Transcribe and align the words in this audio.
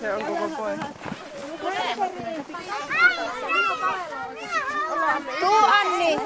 se 0.00 0.14
on 0.14 0.24
koko 0.24 0.48
poika. 0.56 0.84
Tuu 5.40 5.56
Anni! 5.82 6.16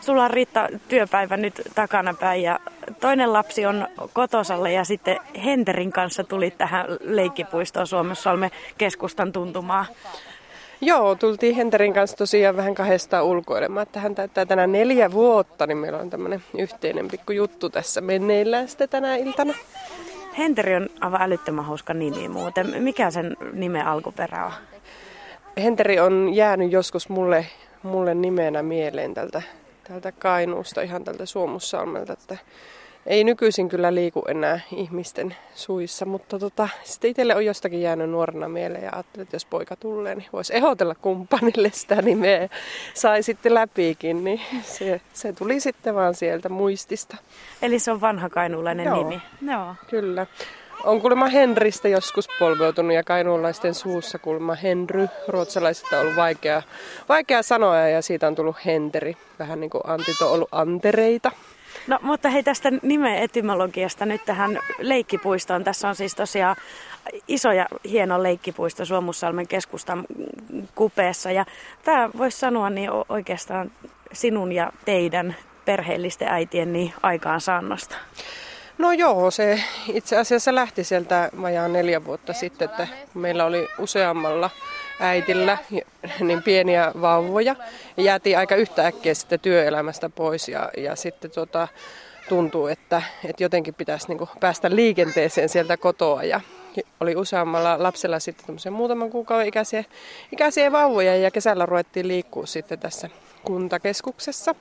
Sulla 0.00 0.24
on 0.24 0.30
Riitta 0.30 0.68
työpäivä 0.88 1.36
nyt 1.36 1.62
takanapäin 1.74 2.42
ja 2.42 2.60
toinen 3.00 3.32
lapsi 3.32 3.66
on 3.66 3.88
kotosalle 4.12 4.72
ja 4.72 4.84
sitten 4.84 5.18
Henterin 5.44 5.92
kanssa 5.92 6.24
tuli 6.24 6.50
tähän 6.50 6.86
leikkipuistoon 7.00 7.86
Suomussalmen 7.86 8.50
keskustan 8.78 9.32
tuntumaan. 9.32 9.86
Joo, 10.80 11.14
tultiin 11.14 11.56
Henterin 11.56 11.94
kanssa 11.94 12.16
tosiaan 12.16 12.56
vähän 12.56 12.74
kahdesta 12.74 13.22
ulkoilemaan. 13.22 13.82
Että 13.82 14.00
hän 14.00 14.14
täyttää 14.14 14.46
tänään 14.46 14.72
neljä 14.72 15.12
vuotta, 15.12 15.66
niin 15.66 15.78
meillä 15.78 15.98
on 15.98 16.10
tämmöinen 16.10 16.42
yhteinen 16.58 17.08
pikku 17.08 17.32
juttu 17.32 17.70
tässä 17.70 18.00
meneillään 18.00 18.68
sitten 18.68 18.88
tänä 18.88 19.16
iltana. 19.16 19.54
Henteri 20.38 20.76
on 20.76 20.88
aivan 21.00 21.22
älyttömän 21.22 21.64
hauska 21.64 21.94
nimi 21.94 22.28
muuten. 22.28 22.82
Mikä 22.82 23.10
sen 23.10 23.36
nimen 23.52 23.86
alkuperä 23.86 24.46
on? 24.46 24.52
Henteri 25.62 26.00
on 26.00 26.28
jäänyt 26.34 26.72
joskus 26.72 27.08
mulle, 27.08 27.46
mulle 27.82 28.14
nimenä 28.14 28.62
mieleen 28.62 29.14
tältä, 29.14 29.42
tältä 29.88 30.12
Kainuusta, 30.12 30.82
ihan 30.82 31.04
tältä 31.04 31.26
Suomussalmelta, 31.26 32.12
että 32.12 32.36
ei 33.10 33.24
nykyisin 33.24 33.68
kyllä 33.68 33.94
liiku 33.94 34.22
enää 34.28 34.60
ihmisten 34.76 35.36
suissa, 35.54 36.06
mutta 36.06 36.38
tota, 36.38 36.68
sitten 36.84 37.10
itselle 37.10 37.36
on 37.36 37.44
jostakin 37.44 37.82
jäänyt 37.82 38.10
nuorena 38.10 38.48
mieleen 38.48 38.84
ja 38.84 38.90
ajattelin, 38.92 39.22
että 39.22 39.34
jos 39.34 39.44
poika 39.44 39.76
tulee, 39.76 40.14
niin 40.14 40.28
voisi 40.32 40.56
ehdotella 40.56 40.94
kumppanille 40.94 41.70
sitä 41.74 42.02
nimeä. 42.02 42.48
Sai 42.94 43.22
sitten 43.22 43.54
läpikin, 43.54 44.24
niin 44.24 44.40
se, 44.62 45.00
se 45.12 45.32
tuli 45.32 45.60
sitten 45.60 45.94
vaan 45.94 46.14
sieltä 46.14 46.48
muistista. 46.48 47.16
Eli 47.62 47.78
se 47.78 47.92
on 47.92 48.00
vanha 48.00 48.28
kainuulainen 48.28 48.86
Joo. 48.86 48.96
nimi. 48.96 49.22
Joo. 49.52 49.74
Kyllä. 49.90 50.26
On 50.84 51.00
kuulemma 51.00 51.26
Henristä 51.26 51.88
joskus 51.88 52.28
polveutunut 52.38 52.94
ja 52.94 53.02
kainuulaisten 53.02 53.74
suussa 53.74 54.18
kuulemma 54.18 54.54
Henry. 54.54 55.08
Ruotsalaiset 55.28 55.92
on 55.92 56.00
ollut 56.00 56.16
vaikea, 56.16 56.62
vaikea 57.08 57.42
sanoa 57.42 57.76
ja 57.76 58.02
siitä 58.02 58.26
on 58.26 58.34
tullut 58.34 58.56
Henteri. 58.66 59.16
Vähän 59.38 59.60
niin 59.60 59.70
kuin 59.70 59.82
Antit 59.84 60.22
on 60.22 60.30
ollut 60.30 60.48
antereita. 60.52 61.30
No 61.86 61.98
mutta 62.02 62.28
hei 62.28 62.42
tästä 62.42 62.70
nimen 62.82 63.16
etymologiasta 63.16 64.06
nyt 64.06 64.24
tähän 64.24 64.58
leikkipuistoon. 64.78 65.64
Tässä 65.64 65.88
on 65.88 65.96
siis 65.96 66.14
tosiaan 66.14 66.56
iso 67.28 67.52
ja 67.52 67.66
hieno 67.90 68.22
leikkipuisto 68.22 68.84
Suomussalmen 68.84 69.48
keskustan 69.48 70.04
kupeessa. 70.74 71.30
Ja 71.30 71.46
tämä 71.84 72.10
voisi 72.18 72.38
sanoa 72.38 72.70
niin 72.70 72.90
oikeastaan 73.08 73.72
sinun 74.12 74.52
ja 74.52 74.72
teidän 74.84 75.36
perheellisten 75.64 76.28
äitien 76.28 76.72
niin 76.72 76.92
aikaansaannosta. 77.02 77.96
No 78.78 78.92
joo, 78.92 79.30
se 79.30 79.62
itse 79.92 80.16
asiassa 80.16 80.54
lähti 80.54 80.84
sieltä 80.84 81.30
vajaan 81.42 81.72
neljä 81.72 82.04
vuotta 82.04 82.32
sitten, 82.32 82.70
että 82.70 82.88
meillä 83.14 83.44
oli 83.44 83.68
useammalla 83.78 84.50
äitillä 85.00 85.58
niin 86.20 86.42
pieniä 86.42 86.92
vauvoja 87.00 87.56
ja 87.96 88.02
jäätiin 88.02 88.38
aika 88.38 88.54
yhtäkkiä 88.56 89.14
sitten 89.14 89.40
työelämästä 89.40 90.08
pois 90.08 90.48
ja, 90.48 90.70
ja 90.76 90.96
sitten 90.96 91.30
tota, 91.30 91.68
tuntuu, 92.28 92.66
että, 92.66 93.02
että 93.24 93.42
jotenkin 93.42 93.74
pitäisi 93.74 94.08
niin 94.08 94.28
päästä 94.40 94.70
liikenteeseen 94.70 95.48
sieltä 95.48 95.76
kotoa 95.76 96.22
ja 96.22 96.40
oli 97.00 97.16
useammalla 97.16 97.82
lapsella 97.82 98.18
sitten 98.18 98.58
muutaman 98.70 99.10
kuukauden 99.10 99.48
ikäisiä, 99.48 99.84
ikäisiä 100.32 100.72
vauvoja 100.72 101.16
ja 101.16 101.30
kesällä 101.30 101.66
ruvettiin 101.66 102.08
liikkua 102.08 102.46
sitten 102.46 102.78
tässä 102.78 103.10
kuntakeskuksessa. 103.44 104.54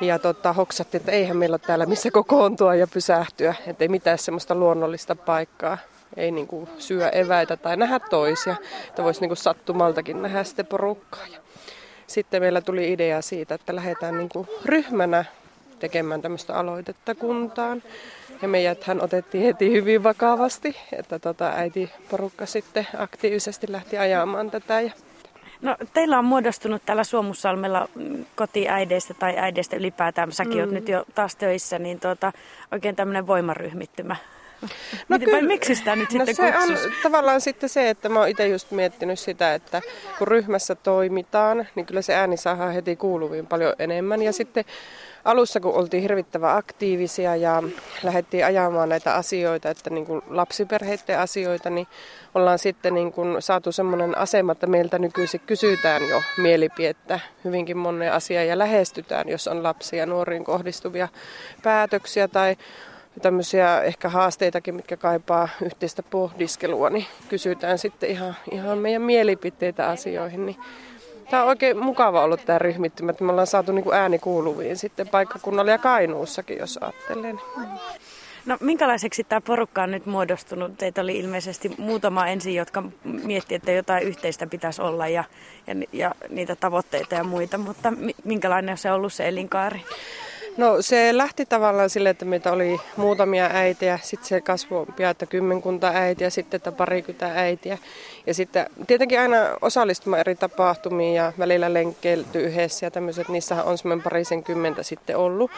Ja 0.00 0.18
tota, 0.18 0.52
hoksattiin, 0.52 1.00
että 1.00 1.12
eihän 1.12 1.36
meillä 1.36 1.54
ole 1.54 1.60
täällä 1.66 1.86
missä 1.86 2.10
kokoontua 2.10 2.74
ja 2.74 2.86
pysähtyä, 2.86 3.54
että 3.66 3.84
ei 3.84 3.88
mitään 3.88 4.18
semmoista 4.18 4.54
luonnollista 4.54 5.16
paikkaa. 5.16 5.78
Ei 6.16 6.30
niinku 6.30 6.68
syö 6.78 7.08
eväitä 7.08 7.56
tai 7.56 7.76
nähdä 7.76 8.00
toisia, 8.00 8.56
että 8.88 9.04
voisi 9.04 9.20
niinku 9.20 9.34
sattumaltakin 9.34 10.22
nähdä 10.22 10.44
sitten 10.44 10.66
porukkaa. 10.66 11.26
Ja 11.32 11.38
sitten 12.06 12.42
meillä 12.42 12.60
tuli 12.60 12.92
idea 12.92 13.22
siitä, 13.22 13.54
että 13.54 13.74
lähdetään 13.74 14.18
niinku 14.18 14.46
ryhmänä 14.64 15.24
tekemään 15.78 16.22
tämmöistä 16.22 16.54
aloitetta 16.54 17.14
kuntaan. 17.14 17.82
Ja 18.42 18.48
meidäthän 18.48 19.02
otettiin 19.02 19.44
heti 19.44 19.72
hyvin 19.72 20.02
vakavasti, 20.02 20.76
että 20.92 21.18
tota, 21.18 21.52
äiti 21.56 21.90
porukka 22.10 22.46
sitten 22.46 22.86
aktiivisesti 22.98 23.72
lähti 23.72 23.98
ajamaan 23.98 24.50
tätä. 24.50 24.80
Ja 24.80 24.90
No 25.62 25.76
teillä 25.94 26.18
on 26.18 26.24
muodostunut 26.24 26.82
täällä 26.86 27.04
Suomussalmella 27.04 27.88
mm, 27.94 28.24
kotiäideistä 28.34 29.14
tai 29.14 29.38
äideistä 29.38 29.76
ylipäätään. 29.76 30.32
Säkin 30.32 30.54
mm. 30.54 30.60
oot 30.60 30.70
nyt 30.70 30.88
jo 30.88 31.04
taas 31.14 31.36
töissä, 31.36 31.78
niin 31.78 32.00
tuota, 32.00 32.32
oikein 32.72 32.96
tämmöinen 32.96 33.26
voimaryhmittymä. 33.26 34.16
No 35.08 35.18
Vai 35.32 35.42
miksi 35.42 35.74
sitä 35.74 35.96
nyt 35.96 36.12
no 36.12 36.26
sitten 36.26 36.52
se 36.52 36.58
kutsus? 36.58 36.84
on 36.84 36.92
tavallaan 37.02 37.40
sitten 37.40 37.68
se, 37.68 37.90
että 37.90 38.08
mä 38.08 38.18
oon 38.18 38.28
itse 38.28 38.48
just 38.48 38.70
miettinyt 38.70 39.18
sitä, 39.18 39.54
että 39.54 39.82
kun 40.18 40.28
ryhmässä 40.28 40.74
toimitaan, 40.74 41.66
niin 41.74 41.86
kyllä 41.86 42.02
se 42.02 42.14
ääni 42.14 42.36
saadaan 42.36 42.72
heti 42.72 42.96
kuuluviin 42.96 43.46
paljon 43.46 43.74
enemmän. 43.78 44.22
Ja 44.22 44.32
sitten 44.32 44.64
alussa, 45.24 45.60
kun 45.60 45.74
oltiin 45.74 46.02
hirvittävän 46.02 46.56
aktiivisia 46.56 47.36
ja 47.36 47.62
lähdettiin 48.02 48.46
ajamaan 48.46 48.88
näitä 48.88 49.14
asioita, 49.14 49.70
että 49.70 49.90
niin 49.90 50.06
kuin 50.06 50.22
lapsiperheiden 50.28 51.18
asioita, 51.18 51.70
niin 51.70 51.86
ollaan 52.34 52.58
sitten 52.58 52.94
niin 52.94 53.12
kuin 53.12 53.42
saatu 53.42 53.72
semmoinen 53.72 54.18
asema, 54.18 54.52
että 54.52 54.66
meiltä 54.66 54.98
nykyisin 54.98 55.40
kysytään 55.46 56.08
jo 56.08 56.22
mielipidettä 56.36 57.20
hyvinkin 57.44 57.76
monen 57.76 58.12
asiaan 58.12 58.46
ja 58.46 58.58
lähestytään, 58.58 59.28
jos 59.28 59.48
on 59.48 59.62
lapsia 59.62 59.98
ja 59.98 60.06
nuoriin 60.06 60.44
kohdistuvia 60.44 61.08
päätöksiä 61.62 62.28
tai 62.28 62.56
tämmöisiä 63.22 63.82
ehkä 63.82 64.08
haasteitakin, 64.08 64.74
mitkä 64.74 64.96
kaipaa 64.96 65.48
yhteistä 65.64 66.02
pohdiskelua, 66.02 66.90
niin 66.90 67.06
kysytään 67.28 67.78
sitten 67.78 68.10
ihan, 68.10 68.36
ihan 68.50 68.78
meidän 68.78 69.02
mielipiteitä 69.02 69.88
asioihin. 69.88 70.46
Niin 70.46 70.56
Tämä 71.30 71.42
on 71.42 71.48
oikein 71.48 71.78
mukava 71.78 72.22
ollut 72.22 72.44
tämä 72.46 72.58
ryhmittymä, 72.58 73.10
että 73.10 73.24
me 73.24 73.30
ollaan 73.30 73.46
saatu 73.46 73.72
niin 73.72 73.92
ääni 73.92 74.18
kuuluviin 74.18 74.76
sitten 74.76 75.08
paikkakunnalla 75.08 75.70
ja 75.70 75.78
Kainuussakin, 75.78 76.58
jos 76.58 76.78
ajattelee. 76.82 77.34
No 78.46 78.56
minkälaiseksi 78.60 79.24
tämä 79.24 79.40
porukka 79.40 79.82
on 79.82 79.90
nyt 79.90 80.06
muodostunut? 80.06 80.78
Teitä 80.78 81.00
oli 81.00 81.18
ilmeisesti 81.18 81.70
muutama 81.78 82.26
ensin, 82.26 82.54
jotka 82.54 82.82
mietti, 83.04 83.54
että 83.54 83.72
jotain 83.72 84.02
yhteistä 84.02 84.46
pitäisi 84.46 84.82
olla 84.82 85.08
ja, 85.08 85.24
ja, 85.66 85.74
ja 85.92 86.14
niitä 86.28 86.56
tavoitteita 86.56 87.14
ja 87.14 87.24
muita, 87.24 87.58
mutta 87.58 87.90
mi- 87.90 88.16
minkälainen 88.24 88.78
se 88.78 88.92
ollut 88.92 89.12
se 89.12 89.28
elinkaari? 89.28 89.80
No 90.56 90.82
se 90.82 91.16
lähti 91.16 91.46
tavallaan 91.46 91.90
sille, 91.90 92.10
että 92.10 92.24
meitä 92.24 92.52
oli 92.52 92.80
muutamia 92.96 93.50
äitiä, 93.52 93.98
sitten 94.02 94.28
se 94.28 94.40
kasvoi 94.40 94.86
pian, 94.96 95.10
että 95.10 95.26
kymmenkunta 95.26 95.86
äitiä, 95.94 96.30
sitten 96.30 96.58
että 96.58 96.72
parikymmentä 96.72 97.32
äitiä. 97.34 97.78
Ja 98.26 98.34
sitten 98.34 98.66
tietenkin 98.86 99.20
aina 99.20 99.36
osallistumaan 99.60 100.20
eri 100.20 100.34
tapahtumiin 100.34 101.14
ja 101.14 101.32
välillä 101.38 101.74
lenkkeilty 101.74 102.40
yhdessä 102.40 102.86
ja 102.86 102.90
tämmöiset, 102.90 103.28
niissähän 103.28 103.64
on 103.64 103.78
semmoinen 103.78 104.02
parisen 104.02 104.42
kymmentä 104.42 104.82
sitten 104.82 105.16
ollut. 105.16 105.50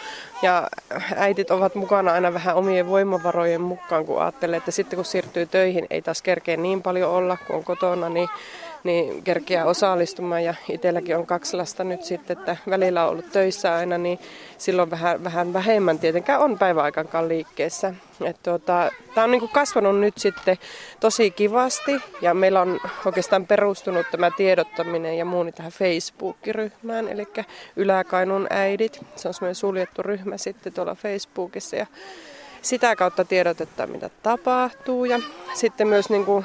Ja 0.42 0.68
äitit 1.16 1.50
ovat 1.50 1.74
mukana 1.74 2.12
aina 2.12 2.34
vähän 2.34 2.56
omien 2.56 2.88
voimavarojen 2.88 3.60
mukaan, 3.60 4.06
kun 4.06 4.22
ajattelee, 4.22 4.56
että 4.56 4.70
sitten 4.70 4.96
kun 4.96 5.04
siirtyy 5.04 5.46
töihin, 5.46 5.86
ei 5.90 6.02
taas 6.02 6.22
kerkeä 6.22 6.56
niin 6.56 6.82
paljon 6.82 7.10
olla 7.10 7.36
kuin 7.46 7.56
on 7.56 7.64
kotona, 7.64 8.08
niin 8.08 8.28
niin 8.84 9.22
kerkeää 9.22 9.64
osallistumaan 9.64 10.44
ja 10.44 10.54
itselläkin 10.68 11.16
on 11.16 11.26
kaksi 11.26 11.56
lasta 11.56 11.84
nyt 11.84 12.04
sitten, 12.04 12.38
että 12.38 12.56
välillä 12.70 13.04
on 13.04 13.10
ollut 13.10 13.32
töissä 13.32 13.74
aina, 13.74 13.98
niin 13.98 14.18
silloin 14.58 14.87
vähän, 14.90 15.24
vähän 15.24 15.52
vähemmän. 15.52 15.98
Tietenkään 15.98 16.40
on 16.40 16.58
päiväaikankaan 16.58 17.28
liikkeessä. 17.28 17.94
Tuota, 18.42 18.90
Tämä 19.14 19.24
on 19.24 19.30
niin 19.30 19.40
kuin 19.40 19.52
kasvanut 19.52 20.00
nyt 20.00 20.18
sitten 20.18 20.58
tosi 21.00 21.30
kivasti. 21.30 22.00
Ja 22.20 22.34
meillä 22.34 22.60
on 22.60 22.80
oikeastaan 23.04 23.46
perustunut 23.46 24.06
tämä 24.10 24.30
tiedottaminen 24.30 25.18
ja 25.18 25.24
muu 25.24 25.42
niin 25.42 25.54
tähän 25.54 25.72
Facebook-ryhmään, 25.72 27.08
eli 27.08 27.26
Yläkainun 27.76 28.46
äidit. 28.50 29.00
Se 29.16 29.28
on 29.28 29.34
semmoinen 29.34 29.54
suljettu 29.54 30.02
ryhmä 30.02 30.36
sitten 30.36 30.72
tuolla 30.72 30.94
Facebookissa. 30.94 31.76
Ja 31.76 31.86
sitä 32.62 32.96
kautta 32.96 33.24
tiedotetaan, 33.24 33.90
mitä 33.90 34.10
tapahtuu. 34.22 35.04
Ja 35.04 35.20
sitten 35.54 35.88
myös 35.88 36.10
niin 36.10 36.24
kuin 36.24 36.44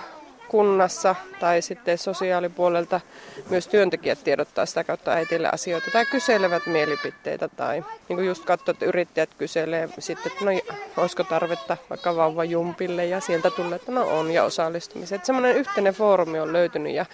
kunnassa 0.54 1.16
tai 1.40 1.62
sitten 1.62 1.98
sosiaalipuolelta 1.98 3.02
myös 3.50 3.68
työntekijät 3.68 4.24
tiedottaa 4.24 4.66
sitä 4.66 4.84
kautta 4.84 5.12
äitille 5.12 5.50
asioita 5.52 5.92
tai 5.92 6.06
kyselevät 6.06 6.66
mielipiteitä 6.66 7.48
tai 7.48 7.84
niin 8.10 8.18
kuin 8.18 8.26
just 8.26 8.46
katsoo, 8.46 8.72
että 8.72 8.86
yrittäjät 8.86 9.30
kyselee 9.38 9.90
sitten, 10.00 10.32
että 10.32 10.46
no 10.46 10.52
olisiko 10.98 11.24
tarvetta 11.24 11.78
vaikka 11.90 12.16
vauvajumpille 12.16 13.06
ja 13.06 13.20
sieltä 13.20 13.50
tulee, 13.50 13.76
että 13.76 13.92
no 13.92 14.20
on 14.20 14.32
ja 14.32 14.44
osallistumiseen. 14.44 15.16
Että 15.16 15.26
semmoinen 15.26 15.56
yhteinen 15.56 15.94
foorumi 15.94 16.40
on 16.40 16.54
löytynyt 16.54 16.94
ja 16.94 17.06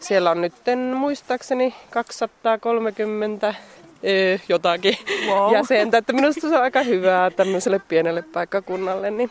siellä 0.00 0.30
on 0.30 0.40
nyt 0.40 0.54
muistaakseni 0.96 1.74
230 1.90 3.54
öö, 4.04 4.38
jotakin 4.48 4.98
wow. 5.28 5.52
jäsentä, 5.52 5.98
että 5.98 6.12
minusta 6.12 6.48
se 6.48 6.56
on 6.56 6.62
aika 6.62 6.82
hyvää 6.82 7.30
tämmöiselle 7.30 7.78
pienelle 7.78 8.22
paikkakunnalle, 8.22 9.10
niin 9.10 9.30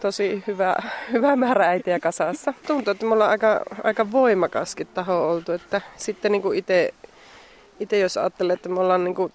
tosi 0.00 0.42
hyvä, 0.46 0.76
hyvä 1.12 1.36
määrä 1.36 1.68
äitiä 1.68 2.00
kasassa. 2.00 2.54
Tuntuu, 2.66 2.90
että 2.92 3.06
me 3.06 3.12
ollaan 3.12 3.30
aika, 3.30 3.60
aika 3.84 4.12
voimakaskin 4.12 4.86
taho 4.86 5.30
oltu, 5.30 5.52
että 5.52 5.80
sitten 5.96 6.32
niin 6.32 6.54
itse, 6.54 6.94
itse 7.80 7.98
jos 7.98 8.16
ajattelee, 8.16 8.54
että 8.54 8.68
me 8.68 8.80
ollaan 8.80 9.04
niin 9.04 9.14
kuin 9.14 9.32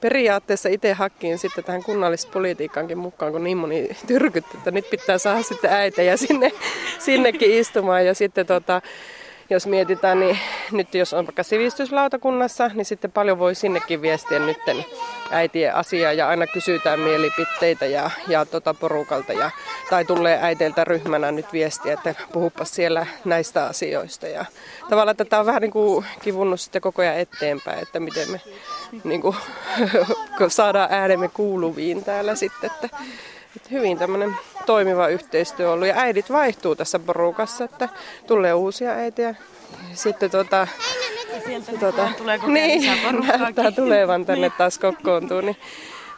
periaatteessa 0.00 0.68
itse 0.68 0.92
hakkiin 0.92 1.38
sitten 1.38 1.64
tähän 1.64 1.82
kunnallispolitiikkaankin 1.82 2.98
mukaan, 2.98 3.32
kun 3.32 3.44
niin 3.44 3.56
moni 3.56 3.88
tyrkytti, 4.06 4.56
että 4.56 4.70
nyt 4.70 4.90
pitää 4.90 5.18
saada 5.18 5.42
sitten 5.42 5.72
äitejä 5.72 6.16
sinne, 6.16 6.52
sinnekin 6.98 7.50
istumaan. 7.50 8.06
Ja 8.06 8.14
sitten 8.14 8.46
tota, 8.46 8.82
jos 9.50 9.66
mietitään, 9.66 10.20
niin 10.20 10.38
nyt 10.72 10.94
jos 10.94 11.14
on 11.14 11.26
vaikka 11.26 11.42
sivistyslautakunnassa, 11.42 12.70
niin 12.74 12.84
sitten 12.84 13.12
paljon 13.12 13.38
voi 13.38 13.54
sinnekin 13.54 14.02
viestiä 14.02 14.38
nytten 14.38 14.84
äitien 15.30 15.74
asiaa 15.74 16.12
ja 16.12 16.28
aina 16.28 16.46
kysytään 16.46 17.00
mielipiteitä 17.00 17.86
ja, 17.86 18.10
ja 18.28 18.44
tota 18.44 18.74
porukalta 18.74 19.32
ja, 19.32 19.50
tai 19.90 20.04
tulee 20.04 20.38
äiteiltä 20.42 20.84
ryhmänä 20.84 21.32
nyt 21.32 21.52
viestiä, 21.52 21.92
että 21.92 22.14
puhupa 22.32 22.64
siellä 22.64 23.06
näistä 23.24 23.66
asioista. 23.66 24.26
Ja 24.26 24.44
tavallaan 24.88 25.16
tätä 25.16 25.40
on 25.40 25.46
vähän 25.46 25.62
niin 25.62 25.70
kuin 25.70 26.04
kivunnut 26.22 26.60
sitten 26.60 26.82
koko 26.82 27.02
ajan 27.02 27.18
eteenpäin, 27.18 27.78
että 27.82 28.00
miten 28.00 28.30
me 28.30 28.40
niin 29.04 29.22
kuin, 29.22 29.36
saadaan 30.48 30.92
äänemme 30.92 31.28
kuuluviin 31.28 32.04
täällä 32.04 32.34
sitten. 32.34 32.70
Että, 32.70 32.96
että 33.56 33.68
hyvin 33.70 33.98
tämmöinen 33.98 34.36
toimiva 34.66 35.08
yhteistyö 35.08 35.72
ollut. 35.72 35.88
Ja 35.88 35.94
äidit 35.96 36.32
vaihtuu 36.32 36.76
tässä 36.76 36.98
porukassa, 36.98 37.64
että 37.64 37.88
tulee 38.26 38.54
uusia 38.54 38.90
äitiä. 38.90 39.34
Sitten 39.92 40.30
tota, 40.30 40.66
tota, 41.80 42.08
tulee 42.18 42.38
niin, 42.46 42.82
näyttää 43.38 43.70
tulevan 43.70 44.26
tänne 44.26 44.50
taas 44.50 44.78
kokoontuu. 44.78 45.40
Niin, 45.40 45.56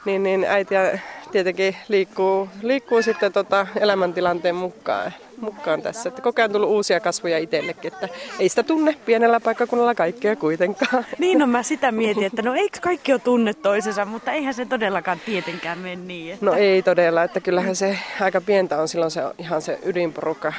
niin, 0.05 0.23
niin 0.23 0.45
äitiä 0.49 0.99
tietenkin 1.31 1.77
liikkuu, 1.89 2.49
liikkuu 2.63 3.03
sitten 3.03 3.33
tota 3.33 3.67
elämäntilanteen 3.81 4.55
mukaan, 4.55 5.13
mukaan 5.41 5.83
tässä. 5.83 6.09
Että 6.09 6.23
koko 6.23 6.43
ajan 6.43 6.53
tullut 6.53 6.71
uusia 6.71 7.01
kasvoja 7.01 7.39
itsellekin, 7.39 7.93
että 7.93 8.09
ei 8.39 8.49
sitä 8.49 8.63
tunne 8.63 8.97
pienellä 9.07 9.41
paikkakunnalla 9.41 9.95
kaikkea 9.95 10.37
kuitenkaan. 10.37 11.07
Niin, 11.19 11.39
no 11.39 11.47
mä 11.47 11.63
sitä 11.63 11.93
mietin, 11.93 12.25
että 12.25 12.43
no 12.43 12.55
eikö 12.55 12.79
kaikki 12.83 13.13
ole 13.13 13.21
tunne 13.21 13.55
toisensa, 13.55 14.05
mutta 14.05 14.33
eihän 14.33 14.55
se 14.55 14.65
todellakaan 14.65 15.21
tietenkään 15.27 15.79
mene 15.79 15.97
niin. 15.97 16.35
Että... 16.35 16.47
No 16.47 16.53
ei 16.53 16.83
todella, 16.83 17.23
että 17.23 17.41
kyllähän 17.41 17.77
se 17.77 17.99
aika 18.21 18.41
pientä 18.41 18.81
on 18.81 18.89
silloin 18.89 19.11
se 19.11 19.21
ihan 19.39 19.63
se 19.63 19.79
ydinporukka, 19.85 20.53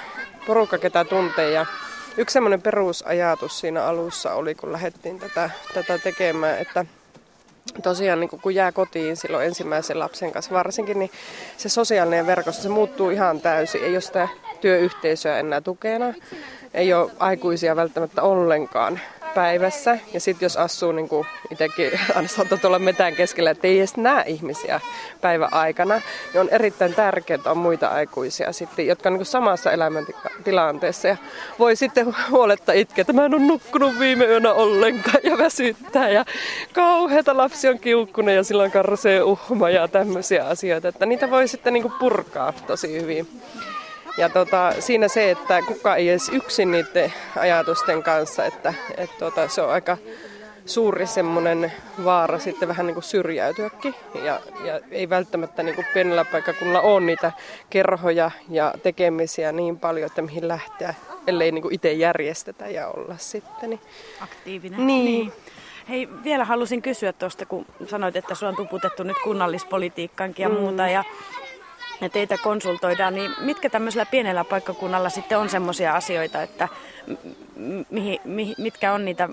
porukka 0.47 0.77
ketä 0.77 1.05
tuntee 1.05 1.51
ja 1.51 1.65
yksi 2.17 2.33
semmoinen 2.33 2.61
perusajatus 2.61 3.59
siinä 3.59 3.83
alussa 3.83 4.33
oli, 4.33 4.55
kun 4.55 4.71
lähdettiin 4.71 5.19
tätä, 5.19 5.49
tätä 5.73 5.97
tekemään, 5.97 6.59
että 6.59 6.85
tosiaan 7.83 8.19
niin 8.19 8.29
kun 8.41 8.55
jää 8.55 8.71
kotiin 8.71 9.17
silloin 9.17 9.45
ensimmäisen 9.45 9.99
lapsen 9.99 10.31
kanssa 10.31 10.51
varsinkin, 10.51 10.99
niin 10.99 11.11
se 11.57 11.69
sosiaalinen 11.69 12.27
verkosto 12.27 12.63
se 12.63 12.69
muuttuu 12.69 13.09
ihan 13.09 13.41
täysin. 13.41 13.83
Ei 13.83 13.93
ole 13.93 14.01
sitä 14.01 14.27
työyhteisöä 14.61 15.39
enää 15.39 15.61
tukena, 15.61 16.13
ei 16.73 16.93
ole 16.93 17.11
aikuisia 17.19 17.75
välttämättä 17.75 18.21
ollenkaan 18.21 18.99
päivässä. 19.35 19.97
Ja 20.13 20.19
sitten 20.19 20.45
jos 20.45 20.57
asuu 20.57 20.91
niin 20.91 21.09
kuin 21.09 21.27
itsekin 21.51 21.91
aina 22.15 22.27
saattaa 22.27 22.57
tuolla 22.57 22.79
metään 22.79 23.15
keskellä, 23.15 23.51
että 23.51 23.67
ei 23.67 23.79
edes 23.79 23.97
näe 23.97 24.23
ihmisiä 24.27 24.81
päivän 25.21 25.53
aikana, 25.53 26.01
niin 26.33 26.41
on 26.41 26.49
erittäin 26.49 26.93
tärkeää, 26.93 27.35
että 27.35 27.51
on 27.51 27.57
muita 27.57 27.87
aikuisia 27.87 28.53
sitten, 28.53 28.87
jotka 28.87 29.09
on 29.09 29.13
niin 29.13 29.19
kuin 29.19 29.25
samassa 29.25 29.71
elämäntilanteessa. 29.71 31.07
Ja 31.07 31.17
voi 31.59 31.75
sitten 31.75 32.15
huoletta 32.31 32.73
itkeä, 32.73 33.01
että 33.01 33.13
mä 33.13 33.25
en 33.25 33.33
ole 33.33 33.41
nukkunut 33.41 33.99
viime 33.99 34.25
yönä 34.25 34.53
ollenkaan 34.53 35.19
ja 35.23 35.37
väsyttää 35.37 36.09
ja 36.09 36.25
kauheata 36.73 37.37
lapsi 37.37 37.67
on 37.67 37.79
kiukkunen 37.79 38.35
ja 38.35 38.43
silloin 38.43 38.71
karsee 38.71 39.23
uhma 39.23 39.69
ja 39.69 39.87
tämmöisiä 39.87 40.45
asioita. 40.45 40.87
Että 40.87 41.05
niitä 41.05 41.29
voi 41.31 41.47
sitten 41.47 41.73
niin 41.73 41.83
kuin 41.83 41.93
purkaa 41.99 42.53
tosi 42.67 43.01
hyvin. 43.01 43.27
Ja 44.17 44.29
tota, 44.29 44.73
siinä 44.79 45.07
se, 45.07 45.31
että 45.31 45.61
kuka 45.61 45.95
ei 45.95 46.09
edes 46.09 46.29
yksin 46.29 46.71
niiden 46.71 47.13
ajatusten 47.35 48.03
kanssa, 48.03 48.45
että 48.45 48.73
et 48.97 49.09
tota, 49.19 49.47
se 49.47 49.61
on 49.61 49.69
aika 49.69 49.97
suuri 50.65 51.07
semmoinen 51.07 51.71
vaara 52.03 52.39
sitten 52.39 52.67
vähän 52.67 52.85
niin 52.85 52.93
kuin 52.93 53.03
syrjäytyäkin. 53.03 53.95
Ja, 54.23 54.39
ja 54.63 54.79
ei 54.91 55.09
välttämättä 55.09 55.63
niin 55.63 55.75
kuin 55.75 55.87
pienellä 55.93 56.25
paikkakunnalla 56.25 56.81
ole 56.81 56.99
niitä 56.99 57.31
kerhoja 57.69 58.31
ja 58.49 58.73
tekemisiä 58.83 59.51
niin 59.51 59.79
paljon, 59.79 60.05
että 60.05 60.21
mihin 60.21 60.47
lähteä, 60.47 60.93
ellei 61.27 61.51
niin 61.51 61.61
kuin 61.61 61.73
itse 61.73 61.93
järjestetä 61.93 62.67
ja 62.67 62.87
olla 62.87 63.15
sitten. 63.17 63.69
Niin. 63.69 63.79
Aktiivinen. 64.21 64.87
Niin. 64.87 65.05
niin. 65.05 65.33
Hei, 65.89 66.09
vielä 66.23 66.45
halusin 66.45 66.81
kysyä 66.81 67.13
tuosta, 67.13 67.45
kun 67.45 67.65
sanoit, 67.87 68.15
että 68.15 68.35
sinua 68.35 68.49
on 68.49 68.55
tuputettu 68.55 69.03
nyt 69.03 69.17
kunnallispolitiikkaankin 69.23 70.43
ja 70.43 70.49
mm. 70.49 70.55
muuta. 70.55 70.87
Ja 70.87 71.03
ja 72.01 72.09
teitä 72.09 72.37
konsultoidaan, 72.37 73.15
niin 73.15 73.31
mitkä 73.39 73.69
tämmöisellä 73.69 74.05
pienellä 74.05 74.43
paikkakunnalla 74.43 75.09
sitten 75.09 75.37
on 75.37 75.49
semmoisia 75.49 75.95
asioita, 75.95 76.41
että 76.41 76.67
mihin, 77.89 78.19
mihin, 78.23 78.55
mitkä 78.57 78.93
on 78.93 79.05
niitä 79.05 79.29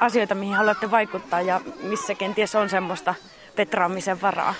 asioita, 0.00 0.34
mihin 0.34 0.54
haluatte 0.54 0.90
vaikuttaa 0.90 1.40
ja 1.40 1.60
missä 1.82 2.14
kenties 2.14 2.54
on 2.54 2.68
semmoista 2.68 3.14
petraamisen 3.56 4.20
varaa? 4.20 4.54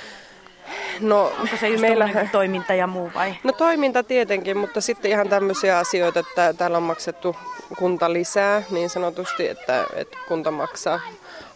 No, 1.01 1.33
Onko 1.41 1.57
se 1.61 1.69
just 1.69 1.81
meillä... 1.81 2.09
toiminta 2.33 2.75
ja 2.75 2.87
muu 2.87 3.11
vai? 3.15 3.35
No 3.45 3.53
toiminta 3.53 4.03
tietenkin, 4.03 4.57
mutta 4.57 4.81
sitten 4.81 5.11
ihan 5.11 5.29
tämmöisiä 5.29 5.79
asioita, 5.79 6.21
että 6.21 6.55
täällä 6.55 6.77
on 6.77 6.83
maksettu 6.83 7.37
kunta 7.79 8.13
lisää 8.13 8.63
niin 8.71 8.91
sanotusti, 8.91 9.49
että, 9.49 9.87
että 9.95 10.19
kunta 10.29 10.51
maksaa 10.51 11.01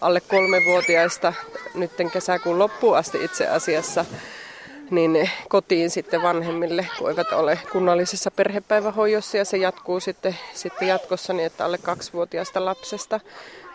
alle 0.00 0.20
kolmevuotiaista 0.20 1.32
nytten 1.74 2.10
kesäkuun 2.10 2.58
loppuun 2.58 2.96
asti 2.96 3.24
itse 3.24 3.48
asiassa 3.48 4.04
niin 4.90 5.30
kotiin 5.48 5.90
sitten 5.90 6.22
vanhemmille, 6.22 6.86
kun 6.98 7.10
eivät 7.10 7.32
ole 7.32 7.58
kunnallisessa 7.72 8.30
perhepäivähoidossa 8.30 9.36
ja 9.36 9.44
se 9.44 9.56
jatkuu 9.56 10.00
sitten, 10.00 10.36
sitten 10.54 10.88
jatkossa 10.88 11.32
niin, 11.32 11.46
että 11.46 11.64
alle 11.64 11.78
kaksivuotiaasta 11.78 12.64
lapsesta. 12.64 13.20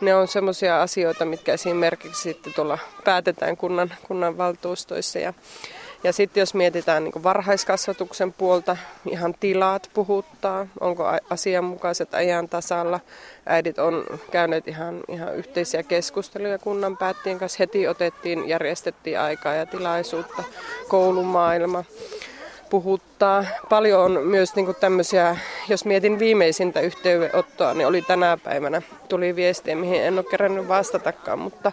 Ne 0.02 0.16
on 0.16 0.28
semmoisia 0.28 0.82
asioita, 0.82 1.26
mitkä 1.26 1.54
esimerkiksi 1.54 2.22
sitten 2.22 2.54
tuolla 2.54 2.78
päätetään 3.06 3.58
kunnan, 3.58 3.94
kunnan 4.08 4.38
valtuustoissa 4.38 5.20
ja 5.20 5.34
ja 6.04 6.14
sitten 6.14 6.42
jos 6.42 6.54
mietitään 6.54 7.04
niin 7.04 7.24
varhaiskasvatuksen 7.24 8.34
puolta, 8.34 8.78
ihan 9.10 9.36
tilat 9.40 9.90
puhuttaa, 9.94 10.68
onko 10.80 11.04
asianmukaiset 11.30 12.14
ajan 12.14 12.50
tasalla. 12.50 13.00
Äidit 13.52 13.80
on 13.80 14.06
käyneet 14.32 14.68
ihan, 14.68 15.00
ihan 15.08 15.36
yhteisiä 15.36 15.84
keskusteluja 15.84 16.58
kunnan 16.58 16.98
päättien 16.98 17.40
kanssa. 17.40 17.58
Heti 17.60 17.88
otettiin, 17.88 18.50
järjestettiin 18.50 19.20
aikaa 19.20 19.54
ja 19.54 19.66
tilaisuutta, 19.66 20.44
koulumaailma 20.88 21.84
puhuttaa. 22.70 23.46
Paljon 23.70 24.02
on 24.02 24.24
myös 24.24 24.56
niin 24.56 24.76
tämmöisiä, 24.80 25.38
jos 25.70 25.86
mietin 25.86 26.20
viimeisintä 26.20 26.80
yhteydenottoa, 26.80 27.74
niin 27.74 27.88
oli 27.88 28.02
tänä 28.02 28.38
päivänä. 28.44 28.82
Tuli 29.08 29.36
viestiä, 29.36 29.76
mihin 29.76 30.04
en 30.04 30.14
ole 30.14 30.24
kerännyt 30.24 30.68
vastatakaan, 30.68 31.40
mutta 31.40 31.72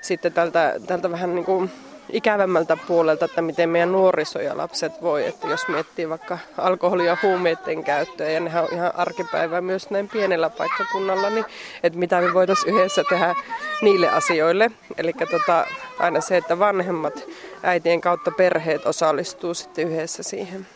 sitten 0.00 0.32
tältä, 0.32 0.74
tältä 0.86 1.10
vähän 1.10 1.34
niin 1.34 1.44
kuin 1.44 1.70
ikävämmältä 2.12 2.76
puolelta, 2.76 3.24
että 3.24 3.42
miten 3.42 3.68
meidän 3.68 3.92
nuoriso 3.92 4.40
ja 4.40 4.56
lapset 4.56 5.02
voi. 5.02 5.26
Että 5.26 5.48
jos 5.48 5.68
miettii 5.68 6.08
vaikka 6.08 6.38
alkoholia 6.58 7.06
ja 7.06 7.16
huumeiden 7.22 7.84
käyttöä, 7.84 8.30
ja 8.30 8.40
nehän 8.40 8.64
on 8.64 8.72
ihan 8.72 8.92
arkipäivää 8.94 9.60
myös 9.60 9.90
näin 9.90 10.08
pienellä 10.08 10.50
paikkakunnalla, 10.50 11.30
niin 11.30 11.44
että 11.82 11.98
mitä 11.98 12.20
me 12.20 12.34
voitaisiin 12.34 12.74
yhdessä 12.74 13.02
tehdä 13.08 13.34
niille 13.82 14.08
asioille. 14.08 14.70
Eli 14.98 15.12
tota, 15.12 15.66
aina 15.98 16.20
se, 16.20 16.36
että 16.36 16.58
vanhemmat 16.58 17.24
äitien 17.62 18.00
kautta 18.00 18.30
perheet 18.30 18.86
osallistuu 18.86 19.54
sitten 19.54 19.88
yhdessä 19.88 20.22
siihen 20.22 20.66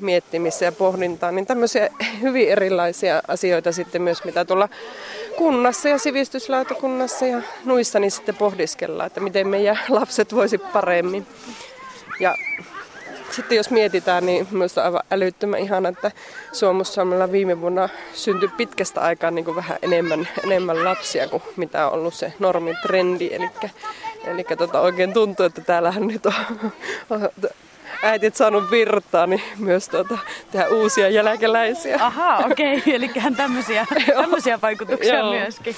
miettimiseen 0.00 0.66
ja 0.68 0.72
pohdintaan, 0.72 1.34
niin 1.34 1.46
tämmöisiä 1.46 1.90
hyvin 2.20 2.48
erilaisia 2.48 3.22
asioita 3.28 3.72
sitten 3.72 4.02
myös, 4.02 4.24
mitä 4.24 4.44
tuolla 4.44 4.68
kunnassa 5.38 5.88
ja 5.88 5.98
sivistyslautakunnassa 5.98 7.26
ja 7.26 7.42
nuissa 7.64 8.00
niin 8.00 8.10
sitten 8.10 8.34
pohdiskellaan, 8.34 9.06
että 9.06 9.20
miten 9.20 9.48
meidän 9.48 9.78
lapset 9.88 10.34
voisi 10.34 10.58
paremmin. 10.58 11.26
Ja 12.20 12.34
sitten 13.30 13.56
jos 13.56 13.70
mietitään, 13.70 14.26
niin 14.26 14.48
myös 14.50 14.78
on 14.78 14.84
aivan 14.84 15.02
älyttömän 15.10 15.60
ihana, 15.60 15.88
että 15.88 16.10
Suomussalmella 16.52 17.32
viime 17.32 17.60
vuonna 17.60 17.88
syntyi 18.12 18.48
pitkästä 18.56 19.00
aikaa 19.00 19.30
niin 19.30 19.44
kuin 19.44 19.56
vähän 19.56 19.78
enemmän, 19.82 20.28
enemmän 20.44 20.84
lapsia 20.84 21.28
kuin 21.28 21.42
mitä 21.56 21.88
on 21.88 21.92
ollut 21.92 22.14
se 22.14 22.32
normitrendi. 22.38 23.30
Eli, 23.32 23.50
eli 24.24 24.44
tota, 24.58 24.80
oikein 24.80 25.12
tuntuu, 25.12 25.46
että 25.46 25.60
täällähän 25.60 26.06
nyt 26.06 26.26
on, 26.26 26.34
äitit 28.02 28.36
saanut 28.36 28.70
virtaa, 28.70 29.26
niin 29.26 29.42
myös 29.58 29.88
tuota, 29.88 30.18
tehdä 30.50 30.68
uusia 30.68 31.08
jälkeläisiä. 31.08 31.98
Aha, 32.00 32.36
okei. 32.50 32.78
Okay. 32.78 32.94
Eli 32.94 33.10
tämmöisiä, 33.36 33.86
tämmöisiä 34.14 34.58
vaikutuksia 34.62 35.24
myöskin. 35.24 35.76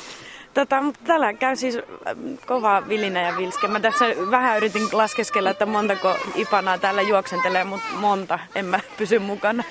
Tota, 0.54 0.82
mutta 0.82 1.00
täällä 1.06 1.32
käy 1.32 1.56
siis 1.56 1.76
ähm, 1.76 2.34
kova 2.46 2.82
vilinä 2.88 3.22
ja 3.22 3.36
vilske. 3.36 3.68
Mä 3.68 3.80
tässä 3.80 4.04
vähän 4.30 4.56
yritin 4.56 4.82
laskeskella, 4.92 5.50
että 5.50 5.66
montako 5.66 6.16
ipanaa 6.34 6.78
täällä 6.78 7.02
juoksentelee, 7.02 7.64
mutta 7.64 7.86
monta 7.94 8.38
en 8.54 8.64
mä 8.66 8.80
pysy 8.96 9.18
mukana. 9.18 9.64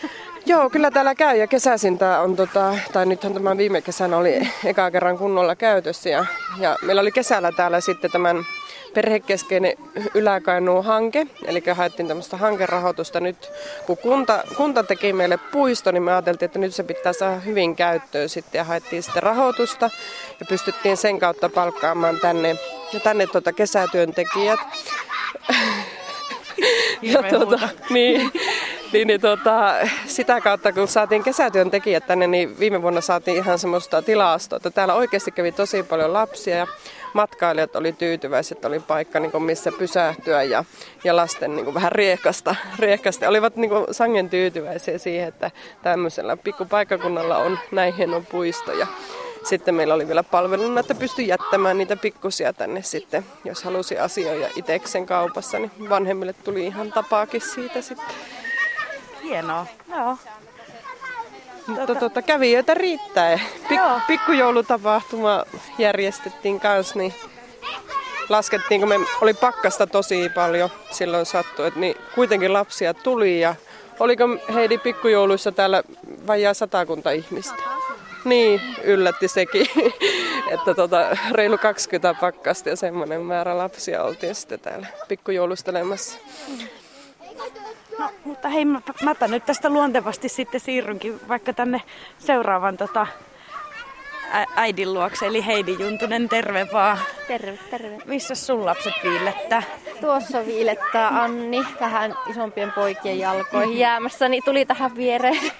Joo, 0.45 0.69
kyllä 0.69 0.91
täällä 0.91 1.15
käy 1.15 1.37
ja 1.37 1.47
kesäisin 1.47 1.97
tämä 1.97 2.19
on, 2.19 2.35
tota, 2.35 2.75
tai 2.93 3.05
nythän 3.05 3.33
tämä 3.33 3.57
viime 3.57 3.81
kesänä 3.81 4.17
oli 4.17 4.49
eka 4.65 4.91
kerran 4.91 5.17
kunnolla 5.17 5.55
käytössä 5.55 6.09
ja, 6.09 6.25
ja 6.57 6.77
meillä 6.81 7.01
oli 7.01 7.11
kesällä 7.11 7.51
täällä 7.51 7.81
sitten 7.81 8.11
tämän 8.11 8.45
perhekeskeinen 8.93 9.73
yläkainuun 10.13 10.85
hanke, 10.85 11.27
eli 11.45 11.63
haettiin 11.73 12.07
tämmöistä 12.07 12.37
hankerahoitusta 12.37 13.19
nyt. 13.19 13.51
Kun 13.85 13.97
kunta, 13.97 14.43
kunta 14.57 14.83
teki 14.83 15.13
meille 15.13 15.37
puisto, 15.51 15.91
niin 15.91 16.03
me 16.03 16.11
ajateltiin, 16.11 16.47
että 16.47 16.59
nyt 16.59 16.75
se 16.75 16.83
pitää 16.83 17.13
saada 17.13 17.39
hyvin 17.39 17.75
käyttöön 17.75 18.29
sitten 18.29 18.59
ja 18.59 18.63
haettiin 18.63 19.03
sitten 19.03 19.23
rahoitusta 19.23 19.89
ja 20.39 20.45
pystyttiin 20.49 20.97
sen 20.97 21.19
kautta 21.19 21.49
palkkaamaan 21.49 22.19
tänne, 22.19 22.55
tänne 23.03 23.27
tuota 23.27 23.53
kesätyöntekijät. 23.53 24.59
ja 27.01 27.23
tuota, 27.23 27.69
niin, 27.89 28.31
niin, 28.93 29.07
niin 29.07 29.21
tuota, 29.21 29.75
sitä 30.05 30.41
kautta 30.41 30.73
kun 30.73 30.87
saatiin 30.87 31.23
kesätyöntekijät 31.23 32.07
tänne, 32.07 32.27
niin 32.27 32.59
viime 32.59 32.81
vuonna 32.81 33.01
saatiin 33.01 33.37
ihan 33.37 33.59
semmoista 33.59 34.01
tilastoa, 34.01 34.57
että 34.57 34.69
täällä 34.69 34.93
oikeasti 34.93 35.31
kävi 35.31 35.51
tosi 35.51 35.83
paljon 35.83 36.13
lapsia 36.13 36.55
ja 36.55 36.67
matkailijat 37.13 37.75
oli 37.75 37.93
tyytyväiset, 37.93 38.57
että 38.57 38.67
oli 38.67 38.79
paikka 38.79 39.19
niin 39.19 39.31
kuin 39.31 39.43
missä 39.43 39.71
pysähtyä 39.71 40.43
ja, 40.43 40.63
ja 41.03 41.15
lasten 41.15 41.55
niin 41.55 41.63
kuin 41.63 41.73
vähän 41.73 41.91
riekasta, 41.91 42.55
riekasta. 42.79 43.29
Olivat 43.29 43.55
niin 43.55 43.69
kuin 43.69 43.85
sangen 43.91 44.29
tyytyväisiä 44.29 44.97
siihen, 44.97 45.27
että 45.27 45.51
tämmöisellä 45.81 46.37
pikkupaikkakunnalla 46.37 47.37
on 47.37 47.59
näin 47.71 47.93
hieno 47.93 48.23
puisto 48.31 48.71
ja 48.71 48.87
sitten 49.43 49.75
meillä 49.75 49.93
oli 49.93 50.07
vielä 50.07 50.23
palveluna, 50.23 50.79
että 50.79 50.95
pystyi 50.95 51.27
jättämään 51.27 51.77
niitä 51.77 51.95
pikkusia 51.95 52.53
tänne 52.53 52.81
sitten, 52.81 53.25
jos 53.45 53.63
halusi 53.63 53.99
asioida 53.99 54.47
itseksen 54.55 55.05
kaupassa, 55.05 55.59
niin 55.59 55.71
vanhemmille 55.89 56.33
tuli 56.33 56.65
ihan 56.65 56.91
tapaakin 56.91 57.41
siitä 57.41 57.81
sitten. 57.81 58.15
Hienoa, 59.23 59.65
joo. 59.89 60.17
Mutta 61.69 61.95
tuota, 61.95 62.21
kävijöitä 62.21 62.73
riittää. 62.73 63.39
Pik, 63.69 63.79
pikkujoulutapahtuma 64.07 65.43
järjestettiin 65.77 66.59
kanssa, 66.59 66.99
niin 66.99 67.13
laskettiin, 68.29 68.81
kun 68.81 68.89
me 68.89 68.95
oli 69.21 69.33
pakkasta 69.33 69.87
tosi 69.87 70.29
paljon 70.35 70.69
silloin 70.91 71.25
sattui, 71.25 71.67
että 71.67 71.79
niin 71.79 71.95
kuitenkin 72.15 72.53
lapsia 72.53 72.93
tuli 72.93 73.39
ja 73.39 73.55
oliko 73.99 74.23
Heidi 74.53 74.77
pikkujouluissa 74.77 75.51
täällä 75.51 75.83
vajaa 76.27 76.53
satakunta 76.53 77.11
ihmistä? 77.11 77.63
Niin, 78.25 78.61
yllätti 78.83 79.27
sekin, 79.27 79.67
että 80.53 80.73
tota, 80.75 81.17
reilu 81.31 81.57
20 81.57 82.19
pakkasta 82.19 82.69
ja 82.69 82.75
semmoinen 82.75 83.21
määrä 83.21 83.57
lapsia 83.57 84.03
oltiin 84.03 84.35
sitten 84.35 84.59
täällä 84.59 84.87
pikkujoulustelemassa. 85.07 86.19
No, 87.99 88.11
mutta 88.25 88.49
hei, 88.49 88.65
mä, 88.65 88.81
mäpä 89.03 89.27
nyt 89.27 89.45
tästä 89.45 89.69
luontevasti 89.69 90.29
sitten 90.29 90.59
siirrynkin 90.59 91.19
vaikka 91.27 91.53
tänne 91.53 91.81
seuraavan 92.17 92.77
tota, 92.77 93.07
ä, 94.35 94.45
äidin 94.55 94.93
luokse, 94.93 95.25
eli 95.27 95.45
Heidi 95.45 95.75
Juntunen, 95.79 96.29
terve 96.29 96.67
vaan. 96.73 96.97
Terve, 97.27 97.59
terve. 97.71 97.97
Missä 98.05 98.35
sun 98.35 98.65
lapset 98.65 98.93
viilettää? 99.03 99.63
Tuossa 100.01 100.45
viilettää 100.45 101.07
Anni 101.07 101.65
vähän 101.79 102.15
isompien 102.29 102.71
poikien 102.71 103.19
jalkoihin 103.19 103.77
jäämässä, 103.77 104.29
niin 104.29 104.43
tuli 104.43 104.65
tähän 104.65 104.95
viereen. 104.95 105.51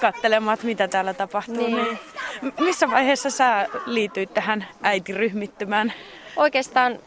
Katselemaan, 0.00 0.54
että 0.54 0.66
mitä 0.66 0.88
täällä 0.88 1.14
tapahtuu. 1.14 1.56
Niin. 1.56 1.76
Niin. 1.76 1.98
Missä 2.60 2.90
vaiheessa 2.90 3.30
sä 3.30 3.66
liityit 3.86 4.34
tähän 4.34 4.66
äitiryhmittymään? 4.82 5.92
Oikeastaan 6.36 6.98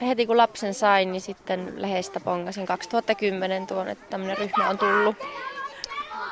heti 0.00 0.26
kun 0.26 0.36
lapsen 0.36 0.74
sain, 0.74 1.12
niin 1.12 1.20
sitten 1.20 1.72
lehdestä 1.76 2.20
pongasin 2.20 2.66
2010 2.66 3.66
tuon, 3.66 3.88
että 3.88 4.06
tämmöinen 4.10 4.38
ryhmä 4.38 4.68
on 4.68 4.78
tullut. 4.78 5.16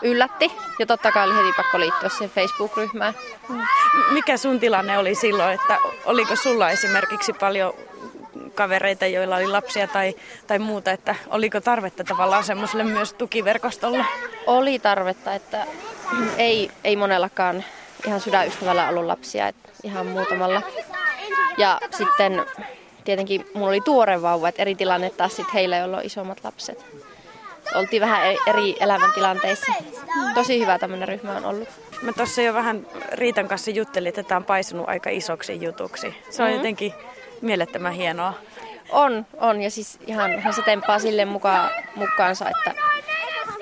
Yllätti 0.02 0.52
ja 0.78 0.86
totta 0.86 1.12
kai 1.12 1.26
oli 1.26 1.36
heti 1.36 1.56
pakko 1.56 1.80
liittyä 1.80 2.08
siihen 2.08 2.30
Facebook-ryhmään. 2.30 3.14
Mikä 4.10 4.36
sun 4.36 4.60
tilanne 4.60 4.98
oli 4.98 5.14
silloin, 5.14 5.54
että 5.54 5.78
oliko 6.04 6.36
sulla 6.36 6.70
esimerkiksi 6.70 7.32
paljon 7.32 7.74
kavereita, 8.54 9.06
joilla 9.06 9.36
oli 9.36 9.46
lapsia 9.46 9.88
tai, 9.88 10.14
tai 10.46 10.58
muuta, 10.58 10.90
että 10.90 11.14
oliko 11.30 11.60
tarvetta 11.60 12.04
tavallaan 12.04 12.44
semmoiselle 12.44 12.84
myös 12.84 13.12
tukiverkostolle? 13.12 14.04
Oli 14.46 14.78
tarvetta, 14.78 15.34
että 15.34 15.66
ei, 16.38 16.70
ei 16.84 16.96
monellakaan 16.96 17.64
ihan 18.06 18.20
sydänystävällä 18.20 18.88
ollut 18.88 19.04
lapsia, 19.04 19.48
että 19.48 19.68
ihan 19.82 20.06
muutamalla. 20.06 20.62
Ja 21.56 21.80
sitten 21.90 22.44
tietenkin 23.04 23.46
mulla 23.54 23.68
oli 23.68 23.80
tuore 23.80 24.22
vauva, 24.22 24.48
että 24.48 24.62
eri 24.62 24.74
tilanne 24.74 25.10
taas 25.10 25.36
sit 25.36 25.54
heillä, 25.54 25.76
joilla 25.76 25.96
on 25.96 26.04
isommat 26.04 26.38
lapset. 26.44 26.86
Oltiin 27.74 28.02
vähän 28.02 28.26
eri, 28.26 28.38
eri 28.46 28.76
elämäntilanteissa. 28.80 29.72
Tosi 30.34 30.60
hyvä 30.60 30.78
tämmöinen 30.78 31.08
ryhmä 31.08 31.36
on 31.36 31.44
ollut. 31.44 31.68
Mä 32.02 32.12
tuossa 32.12 32.42
jo 32.42 32.54
vähän 32.54 32.86
Riitan 33.12 33.48
kanssa 33.48 33.70
juttelin, 33.70 34.08
että 34.08 34.22
tämä 34.22 34.36
on 34.36 34.44
paisunut 34.44 34.88
aika 34.88 35.10
isoksi 35.10 35.64
jutuksi. 35.64 36.14
Se 36.30 36.42
on 36.42 36.48
mm-hmm. 36.48 36.58
jotenkin 36.58 36.92
mielettömän 37.40 37.92
hienoa. 37.92 38.34
On, 38.90 39.26
on. 39.40 39.62
Ja 39.62 39.70
siis 39.70 39.98
ihan, 40.06 40.32
ihan 40.32 40.54
se 40.54 40.62
temppaa 40.62 40.98
sille 40.98 41.24
mukaan, 41.24 41.70
mukaansa, 41.96 42.48
että 42.50 42.74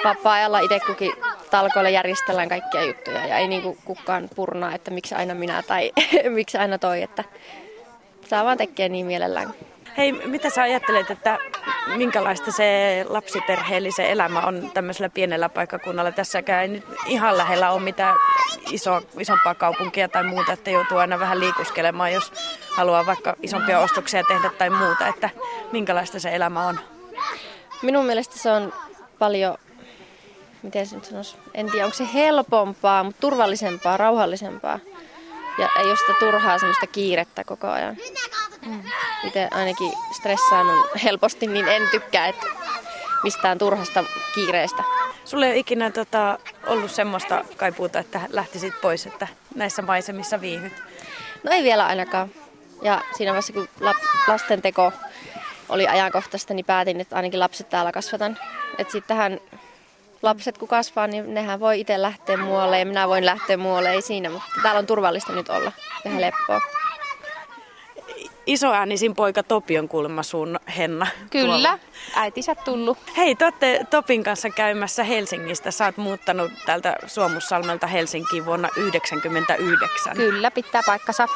vapaa-ajalla 0.04 0.58
itse 0.58 0.80
kukin 0.86 1.12
talkoilla 1.50 1.90
järjestellään 1.90 2.48
kaikkia 2.48 2.84
juttuja 2.84 3.26
ja 3.26 3.38
ei 3.38 3.48
niinku 3.48 3.78
kukaan 3.84 4.28
purnaa, 4.36 4.74
että 4.74 4.90
miksi 4.90 5.14
aina 5.14 5.34
minä 5.34 5.62
tai 5.62 5.92
miksi 6.28 6.58
aina 6.58 6.78
toi, 6.78 7.02
että 7.02 7.24
saa 8.28 8.44
vaan 8.44 8.58
tekee 8.58 8.88
niin 8.88 9.06
mielellään. 9.06 9.54
Hei, 9.96 10.12
mitä 10.12 10.50
sä 10.50 10.62
ajattelet, 10.62 11.10
että 11.10 11.38
minkälaista 11.96 12.52
se 12.52 13.04
lapsiperheellisen 13.08 14.06
elämä 14.06 14.40
on 14.40 14.70
tämmöisellä 14.74 15.08
pienellä 15.08 15.48
paikkakunnalla? 15.48 16.12
Tässäkään 16.12 16.62
ei 16.62 16.68
nyt 16.68 16.84
ihan 17.06 17.38
lähellä 17.38 17.70
ole 17.70 17.80
mitään 17.80 18.16
iso, 18.70 19.02
isompaa 19.18 19.54
kaupunkia 19.54 20.08
tai 20.08 20.24
muuta, 20.24 20.52
että 20.52 20.70
joutuu 20.70 20.98
aina 20.98 21.18
vähän 21.18 21.40
liikuskelemaan, 21.40 22.12
jos 22.12 22.32
haluaa 22.70 23.06
vaikka 23.06 23.36
isompia 23.42 23.80
ostoksia 23.80 24.22
tehdä 24.28 24.50
tai 24.58 24.70
muuta, 24.70 25.06
että 25.06 25.30
minkälaista 25.72 26.20
se 26.20 26.34
elämä 26.34 26.66
on? 26.66 26.80
Minun 27.82 28.06
mielestä 28.06 28.38
se 28.38 28.50
on 28.50 28.72
paljon, 29.18 29.58
miten 30.62 30.86
se 30.86 30.94
nyt 30.94 31.04
sanoisi, 31.04 31.36
en 31.54 31.70
tiedä 31.70 31.84
onko 31.84 31.96
se 31.96 32.08
helpompaa, 32.14 33.04
mutta 33.04 33.20
turvallisempaa, 33.20 33.96
rauhallisempaa. 33.96 34.78
Ja 35.58 35.68
ei 35.78 35.88
ole 35.88 35.96
sitä 35.96 36.12
turhaa 36.18 36.58
semmoista 36.58 36.86
kiirettä 36.86 37.44
koko 37.44 37.68
ajan. 37.68 37.96
Mm. 38.66 38.82
Itse 39.24 39.48
ainakin 39.50 39.92
stressaannut 40.16 40.86
helposti, 41.04 41.46
niin 41.46 41.68
en 41.68 41.88
tykkää 41.90 42.26
että 42.28 42.46
mistään 43.22 43.58
turhasta 43.58 44.04
kiireestä. 44.34 44.82
Sulle 45.24 45.46
ei 45.46 45.52
ole 45.52 45.58
ikinä 45.58 45.90
tota, 45.90 46.38
ollut 46.66 46.90
semmoista 46.90 47.44
kaipuuta, 47.56 47.98
että 47.98 48.20
lähtisit 48.28 48.80
pois, 48.80 49.06
että 49.06 49.28
näissä 49.54 49.82
maisemissa 49.82 50.40
viihyt? 50.40 50.72
No 51.42 51.50
ei 51.52 51.62
vielä 51.62 51.86
ainakaan. 51.86 52.30
Ja 52.82 53.00
siinä 53.16 53.30
vaiheessa, 53.32 53.52
kun 53.52 53.68
lasten 54.28 54.62
teko 54.62 54.92
oli 55.68 55.86
ajankohtaista, 55.86 56.54
niin 56.54 56.66
päätin, 56.66 57.00
että 57.00 57.16
ainakin 57.16 57.40
lapset 57.40 57.68
täällä 57.68 57.92
kasvatan. 57.92 58.38
Että 58.78 58.92
sitten 58.92 59.16
tähän 59.16 59.40
lapset 60.22 60.58
kun 60.58 60.68
kasvaa, 60.68 61.06
niin 61.06 61.34
nehän 61.34 61.60
voi 61.60 61.80
itse 61.80 62.02
lähteä 62.02 62.36
muualle 62.36 62.78
ja 62.78 62.86
minä 62.86 63.08
voin 63.08 63.26
lähteä 63.26 63.56
muualle, 63.56 63.90
ei 63.90 64.02
siinä, 64.02 64.30
mutta 64.30 64.48
täällä 64.62 64.78
on 64.78 64.86
turvallista 64.86 65.32
nyt 65.32 65.48
olla 65.48 65.72
ja 66.04 66.10
helppoa. 66.10 66.60
Isoäänisin 68.46 69.14
poika 69.14 69.42
Topi 69.42 69.78
on 69.78 69.88
kuulemma 69.88 70.22
sun 70.22 70.60
Henna. 70.76 71.06
Kyllä, 71.30 71.46
tuolla. 71.46 71.78
äitisä 72.14 72.54
tullut. 72.54 72.98
Hei, 73.16 73.34
te 73.34 73.44
olette 73.44 73.86
Topin 73.90 74.24
kanssa 74.24 74.50
käymässä 74.50 75.04
Helsingistä. 75.04 75.70
Sä 75.70 75.84
oot 75.84 75.96
muuttanut 75.96 76.52
täältä 76.66 76.96
Suomussalmelta 77.06 77.86
Helsinkiin 77.86 78.46
vuonna 78.46 78.68
1999. 78.68 80.16
Kyllä, 80.16 80.50
pitää 80.50 80.82
paikkansa. 80.86 81.26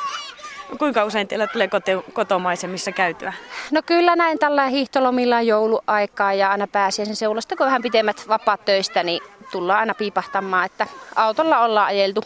Kuinka 0.78 1.04
usein 1.04 1.28
teillä 1.28 1.46
tulee 1.46 1.68
koto, 1.68 2.04
kotomaisemissa 2.12 2.92
käytyä? 2.92 3.32
No 3.70 3.82
kyllä 3.86 4.16
näin 4.16 4.38
tällä 4.38 4.66
hiihtolomilla 4.66 5.42
jouluaikaa 5.42 6.32
ja 6.34 6.50
aina 6.50 6.66
pääsiäisen 6.66 7.16
seulasta, 7.16 7.56
kun 7.56 7.66
vähän 7.66 7.82
pitemmät 7.82 8.28
vapaat 8.28 8.64
töistä, 8.64 9.02
niin 9.02 9.22
tullaan 9.52 9.78
aina 9.80 9.94
piipahtamaan, 9.94 10.66
että 10.66 10.86
autolla 11.16 11.60
ollaan 11.60 11.86
ajeltu 11.86 12.24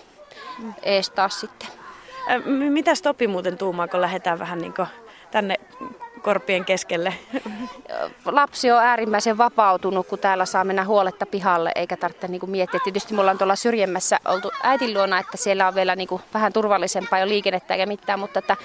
ees 0.83 1.11
taas 1.11 1.41
sitten. 1.41 1.69
Mitä 2.45 2.95
Stopi 2.95 3.27
muuten 3.27 3.59
tuumaa, 3.59 3.89
kun 3.89 4.01
lähdetään 4.01 4.39
vähän 4.39 4.59
niin 4.59 4.75
tänne 5.31 5.55
korpien 6.23 6.65
keskelle? 6.65 7.15
Lapsi 8.25 8.71
on 8.71 8.83
äärimmäisen 8.83 9.39
vapautunut, 9.39 10.07
kun 10.07 10.19
täällä 10.19 10.47
saa 10.47 10.65
mennä 10.65 10.85
huoletta 10.85 11.27
pihalle, 11.27 11.73
eikä 11.75 11.97
tarvitse 11.97 12.29
niin 12.29 12.41
kuin 12.41 12.51
miettiä. 12.51 12.81
Tietysti 12.85 13.15
me 13.15 13.21
ollaan 13.21 13.39
tuolla 13.39 13.57
syrjemmässä 13.57 14.19
oltu 14.25 14.51
äitin 14.63 14.95
luona, 14.95 15.19
että 15.19 15.37
siellä 15.37 15.69
on 15.69 15.75
vielä 15.75 15.97
niin 15.97 16.09
kuin 16.09 16.23
vähän 16.35 16.53
turvallisempaa 16.53 17.19
jo 17.19 17.29
liikennettä 17.29 17.75
eikä 17.75 17.87
mitään, 17.87 18.21
mutta 18.21 18.39
että 18.39 18.57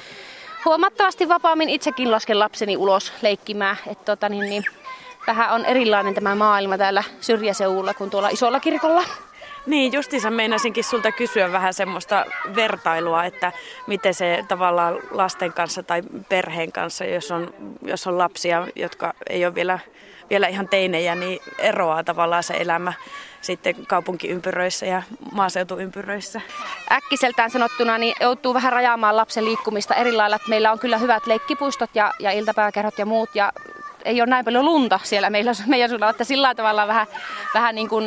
huomattavasti 0.65 1.29
vapaammin 1.29 1.69
itsekin 1.69 2.12
lasken 2.12 2.39
lapseni 2.39 2.77
ulos 2.77 3.13
leikkimään. 3.21 3.77
Että 3.88 4.05
tota, 4.05 4.29
niin, 4.29 4.50
niin, 4.50 4.63
vähän 5.27 5.51
on 5.51 5.65
erilainen 5.65 6.13
tämä 6.13 6.35
maailma 6.35 6.77
täällä 6.77 7.03
syrjäseudulla 7.21 7.93
kuin 7.93 8.09
tuolla 8.09 8.29
isolla 8.29 8.59
kirkolla. 8.59 9.03
Niin, 9.65 9.93
justiinsa 9.93 10.31
meinasinkin 10.31 10.84
sulta 10.84 11.12
kysyä 11.12 11.51
vähän 11.51 11.74
semmoista 11.74 12.25
vertailua, 12.55 13.25
että 13.25 13.51
miten 13.88 14.13
se 14.13 14.45
tavallaan 14.48 15.00
lasten 15.12 15.53
kanssa 15.53 15.84
tai 15.84 16.01
perheen 16.29 16.72
kanssa, 16.72 17.05
jos 17.05 17.31
on, 17.31 17.53
jos 17.81 18.07
on 18.07 18.17
lapsia, 18.17 18.67
jotka 18.75 19.13
ei 19.29 19.45
ole 19.45 19.55
vielä, 19.55 19.79
vielä 20.29 20.48
ihan 20.48 20.67
teinejä, 20.67 21.15
niin 21.15 21.39
eroaa 21.60 22.03
tavallaan 22.03 22.43
se 22.43 22.53
elämä 22.53 22.93
sitten 23.41 23.75
kaupunkiympyröissä 23.86 24.86
ja 24.86 25.03
maaseutuympyröissä? 25.31 26.41
Äkkiseltään 26.91 27.51
sanottuna 27.51 27.98
niin 27.98 28.15
joutuu 28.22 28.53
vähän 28.53 28.74
rajaamaan 28.74 29.17
lapsen 29.17 29.45
liikkumista 29.45 29.95
eri 29.95 30.12
lailla. 30.12 30.36
Että 30.36 30.50
meillä 30.50 30.72
on 30.72 30.79
kyllä 30.79 30.98
hyvät 30.98 31.27
leikkipuistot 31.27 31.89
ja, 31.93 32.13
ja 32.19 32.31
iltapäiväkerhot 32.31 32.98
ja 32.98 33.05
muut 33.05 33.29
ja 33.34 33.53
ei 34.05 34.22
ole 34.22 34.29
näin 34.29 34.45
paljon 34.45 34.65
lunta 34.65 35.00
siellä 35.03 35.29
meillä, 35.29 35.51
meidän 35.67 35.89
suunnalla, 35.89 36.12
että 36.12 36.24
sillä 36.24 36.55
tavalla 36.55 36.88
vähän, 36.88 37.07
vähän 37.53 37.75
niin 37.75 37.89
kuin, 37.89 38.05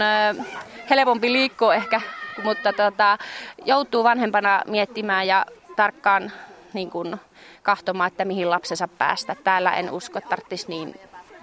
helpompi 0.90 1.32
liikkua 1.32 1.74
ehkä, 1.74 2.00
mutta 2.44 2.72
tota, 2.72 3.18
joutuu 3.64 4.04
vanhempana 4.04 4.62
miettimään 4.66 5.26
ja 5.26 5.46
tarkkaan 5.76 6.32
niin 6.72 6.90
kuin, 6.90 7.16
kahtomaan, 7.62 8.08
että 8.08 8.24
mihin 8.24 8.50
lapsensa 8.50 8.88
päästä. 8.88 9.36
Täällä 9.44 9.72
en 9.72 9.90
usko, 9.90 10.18
että 10.18 10.30
tarvitsisi 10.30 10.68
niin 10.68 11.00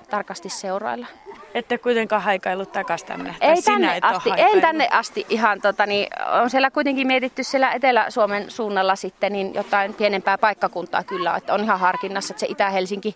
tarkasti 0.09 0.49
seurailla. 0.49 1.07
Ette 1.53 1.77
kuitenkaan 1.77 2.21
haikaillut 2.21 2.71
takaisin 2.71 3.07
tänne? 3.07 3.35
Ei 3.41 3.61
tänne 3.61 3.99
asti, 4.01 4.29
ei 4.37 4.61
tänne 4.61 4.87
asti 4.91 5.25
ihan. 5.29 5.61
Tota, 5.61 5.85
niin, 5.85 6.07
on 6.41 6.49
siellä 6.49 6.71
kuitenkin 6.71 7.07
mietitty 7.07 7.43
siellä 7.43 7.71
Etelä-Suomen 7.71 8.51
suunnalla 8.51 8.95
sitten 8.95 9.33
niin 9.33 9.53
jotain 9.53 9.93
pienempää 9.93 10.37
paikkakuntaa 10.37 11.03
kyllä. 11.03 11.35
Että 11.35 11.53
on 11.53 11.63
ihan 11.63 11.79
harkinnassa, 11.79 12.33
että 12.33 12.39
se 12.39 12.47
Itä-Helsinki 12.49 13.15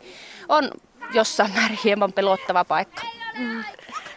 on 0.50 0.72
jossain 1.14 1.52
määrin 1.56 1.80
hieman 1.84 2.14
pelottava 2.14 2.66
paikka. 2.66 3.02
Mm. 3.38 3.64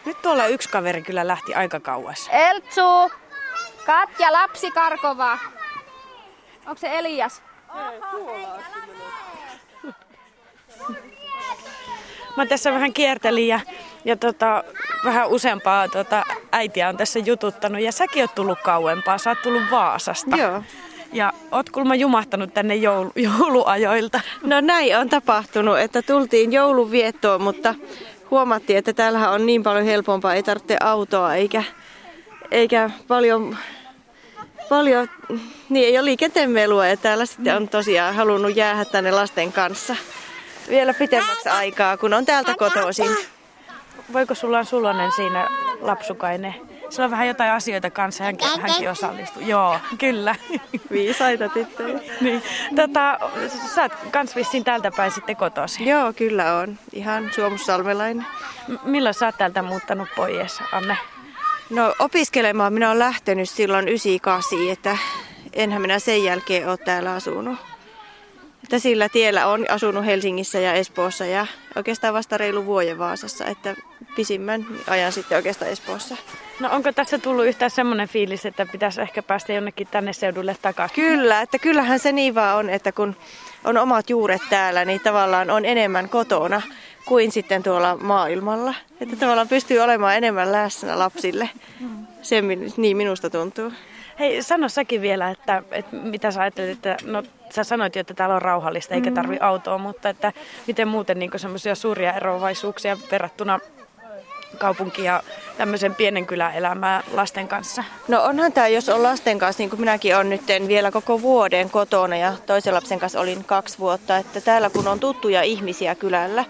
Nyt 0.05 0.21
tuolla 0.21 0.47
yksi 0.47 0.69
kaveri 0.69 1.01
kyllä 1.01 1.27
lähti 1.27 1.55
aika 1.55 1.79
kauas. 1.79 2.29
Eltsu! 2.31 3.11
Katja, 3.85 4.31
lapsi 4.31 4.71
Karkova. 4.71 5.37
Onko 6.65 6.77
se 6.79 6.97
Elias? 6.97 7.41
Mä 12.37 12.45
tässä 12.45 12.73
vähän 12.73 12.93
kiertelin 12.93 13.47
ja, 13.47 13.59
ja 14.05 14.15
tota, 14.15 14.63
vähän 15.05 15.29
useampaa 15.29 15.87
tota, 15.87 16.23
äitiä 16.51 16.89
on 16.89 16.97
tässä 16.97 17.19
jututtanut. 17.19 17.81
Ja 17.81 17.91
säkin 17.91 18.23
oot 18.23 18.35
tullut 18.35 18.59
kauempaa, 18.63 19.17
sä 19.17 19.29
oot 19.29 19.41
tullut 19.41 19.63
Vaasasta. 19.71 20.35
Joo. 20.37 20.63
Ja 21.13 21.33
oot 21.51 21.69
kulma 21.69 21.95
jumahtanut 21.95 22.53
tänne 22.53 22.75
joulu, 22.75 23.11
jouluajoilta. 23.15 24.21
No 24.43 24.61
näin 24.61 24.97
on 24.97 25.09
tapahtunut, 25.09 25.79
että 25.79 26.01
tultiin 26.01 26.53
jouluviettoon, 26.53 27.41
mutta 27.41 27.75
huomattiin, 28.33 28.77
että 28.79 28.93
täällähän 28.93 29.31
on 29.31 29.45
niin 29.45 29.63
paljon 29.63 29.85
helpompaa, 29.85 30.33
ei 30.33 30.43
tarvitse 30.43 30.77
autoa 30.79 31.35
eikä, 31.35 31.63
eikä 32.51 32.89
paljon, 33.07 33.57
paljon 34.69 35.07
niin 35.69 35.85
ei 35.85 35.97
ole 35.97 36.05
liikenteen 36.05 36.49
melua 36.49 36.87
ja 36.87 36.97
täällä 36.97 37.25
sitten 37.25 37.55
on 37.55 37.69
tosiaan 37.69 38.15
halunnut 38.15 38.55
jäädä 38.55 38.85
tänne 38.85 39.11
lasten 39.11 39.53
kanssa 39.53 39.95
vielä 40.69 40.93
pitemmäksi 40.93 41.49
aikaa, 41.49 41.97
kun 41.97 42.13
on 42.13 42.25
täältä 42.25 42.55
kotoisin. 42.57 43.17
Voiko 44.13 44.35
sulla 44.35 44.59
on 44.59 44.65
Sulonen 44.65 45.11
siinä 45.11 45.47
lapsukainen? 45.81 46.72
Sillä 46.93 47.05
on 47.05 47.11
vähän 47.11 47.27
jotain 47.27 47.51
asioita 47.51 47.89
kanssa, 47.89 48.23
hänkin, 48.23 48.47
hänkin 48.61 48.89
osallistuu. 48.89 49.41
Joo, 49.41 49.79
kyllä. 49.97 50.35
Viisaita 50.91 51.49
tyttöjä. 51.49 51.99
niin. 52.21 52.43
Tota, 52.75 53.19
sä 53.75 53.81
oot 53.81 53.91
kans 54.11 54.35
vissiin 54.35 54.63
täältä 54.63 54.91
päin 54.91 55.11
sitten 55.11 55.35
kotosi. 55.35 55.89
Joo, 55.89 56.13
kyllä 56.13 56.55
on. 56.55 56.79
Ihan 56.93 57.31
suomussalmelainen. 57.35 58.25
M- 58.67 58.75
milloin 58.83 59.13
sä 59.13 59.25
oot 59.25 59.37
täältä 59.37 59.61
muuttanut 59.61 60.07
pois, 60.15 60.59
Anne? 60.71 60.97
No 61.69 61.95
opiskelemaan 61.99 62.73
minä 62.73 62.87
olen 62.87 62.99
lähtenyt 62.99 63.49
silloin 63.49 63.87
98, 63.87 64.59
että 64.71 64.97
enhän 65.53 65.81
minä 65.81 65.99
sen 65.99 66.23
jälkeen 66.23 66.69
ole 66.69 66.77
täällä 66.77 67.13
asunut. 67.13 67.72
Että 68.63 68.79
sillä 68.79 69.09
tiellä 69.09 69.47
on 69.47 69.65
asunut 69.69 70.05
Helsingissä 70.05 70.59
ja 70.59 70.73
Espoossa 70.73 71.25
ja 71.25 71.47
oikeastaan 71.75 72.13
vasta 72.13 72.37
reilu 72.37 72.65
vuoden 72.65 72.99
Vaasassa, 72.99 73.45
että 73.45 73.75
pisimmän 74.15 74.65
ajan 74.87 75.11
sitten 75.11 75.35
oikeastaan 75.35 75.71
Espoossa. 75.71 76.17
No 76.59 76.69
onko 76.71 76.91
tässä 76.91 77.17
tullut 77.17 77.45
yhtään 77.45 77.71
semmoinen 77.71 78.07
fiilis, 78.07 78.45
että 78.45 78.65
pitäisi 78.65 79.01
ehkä 79.01 79.23
päästä 79.23 79.53
jonnekin 79.53 79.87
tänne 79.91 80.13
seudulle 80.13 80.55
takaisin? 80.61 80.95
Kyllä, 80.95 81.41
että 81.41 81.59
kyllähän 81.59 81.99
se 81.99 82.11
niin 82.11 82.35
vaan 82.35 82.57
on, 82.57 82.69
että 82.69 82.91
kun 82.91 83.15
on 83.63 83.77
omat 83.77 84.09
juuret 84.09 84.41
täällä, 84.49 84.85
niin 84.85 84.99
tavallaan 84.99 85.49
on 85.49 85.65
enemmän 85.65 86.09
kotona 86.09 86.61
kuin 87.05 87.31
sitten 87.31 87.63
tuolla 87.63 87.97
maailmalla. 87.97 88.73
Että 89.01 89.15
tavallaan 89.15 89.47
pystyy 89.47 89.79
olemaan 89.79 90.17
enemmän 90.17 90.51
läsnä 90.51 90.99
lapsille. 90.99 91.49
Se 92.21 92.41
niin 92.77 92.97
minusta 92.97 93.29
tuntuu. 93.29 93.71
Hei, 94.19 94.43
sano 94.43 94.69
säkin 94.69 95.01
vielä, 95.01 95.29
että, 95.29 95.63
että 95.71 95.95
mitä 95.95 96.31
sä 96.31 96.41
ajattelet, 96.41 96.69
että 96.69 96.97
no 97.05 97.23
sä 97.49 97.63
sanoit 97.63 97.95
jo, 97.95 97.99
että 98.01 98.13
täällä 98.13 98.35
on 98.35 98.41
rauhallista 98.41 98.93
eikä 98.93 99.11
tarvi 99.11 99.37
autoa, 99.39 99.77
mutta 99.77 100.09
että 100.09 100.33
miten 100.67 100.87
muuten 100.87 101.19
niin 101.19 101.31
semmoisia 101.35 101.75
suuria 101.75 102.13
eroavaisuuksia 102.13 102.97
verrattuna 103.11 103.59
kaupunki- 104.57 105.03
ja 105.03 105.23
tämmöisen 105.57 105.95
pienen 105.95 106.25
kylän 106.25 106.53
elämää 106.53 107.03
lasten 107.11 107.47
kanssa? 107.47 107.83
No 108.07 108.23
onhan 108.23 108.53
tämä, 108.53 108.67
jos 108.67 108.89
on 108.89 109.03
lasten 109.03 109.39
kanssa, 109.39 109.61
niin 109.61 109.69
kuin 109.69 109.79
minäkin 109.79 110.15
olen 110.15 110.29
nyt 110.29 110.41
vielä 110.67 110.91
koko 110.91 111.21
vuoden 111.21 111.69
kotona 111.69 112.17
ja 112.17 112.33
toisen 112.45 112.73
lapsen 112.73 112.99
kanssa 112.99 113.19
olin 113.19 113.43
kaksi 113.43 113.79
vuotta, 113.79 114.17
että 114.17 114.41
täällä 114.41 114.69
kun 114.69 114.87
on 114.87 114.99
tuttuja 114.99 115.41
ihmisiä 115.41 115.95
kylällä, 115.95 116.45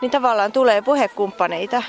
niin 0.00 0.10
tavallaan 0.10 0.52
tulee 0.52 0.82
puhekumppaneita 0.82 1.82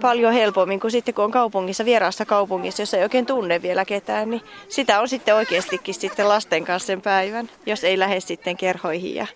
paljon 0.00 0.32
helpommin 0.32 0.80
kuin 0.80 0.90
sitten 0.90 1.14
kun 1.14 1.24
on 1.24 1.30
kaupungissa, 1.30 1.84
vieraassa 1.84 2.24
kaupungissa, 2.24 2.82
jossa 2.82 2.96
ei 2.96 3.02
oikein 3.02 3.26
tunne 3.26 3.62
vielä 3.62 3.84
ketään, 3.84 4.30
niin 4.30 4.42
sitä 4.68 5.00
on 5.00 5.08
sitten 5.08 5.34
oikeastikin 5.34 5.94
sitten 5.94 6.28
lasten 6.28 6.64
kanssa 6.64 6.86
sen 6.86 7.02
päivän, 7.02 7.50
jos 7.66 7.84
ei 7.84 7.98
lähde 7.98 8.20
sitten 8.20 8.56
kerhoihin 8.56 9.14
ja 9.14 9.26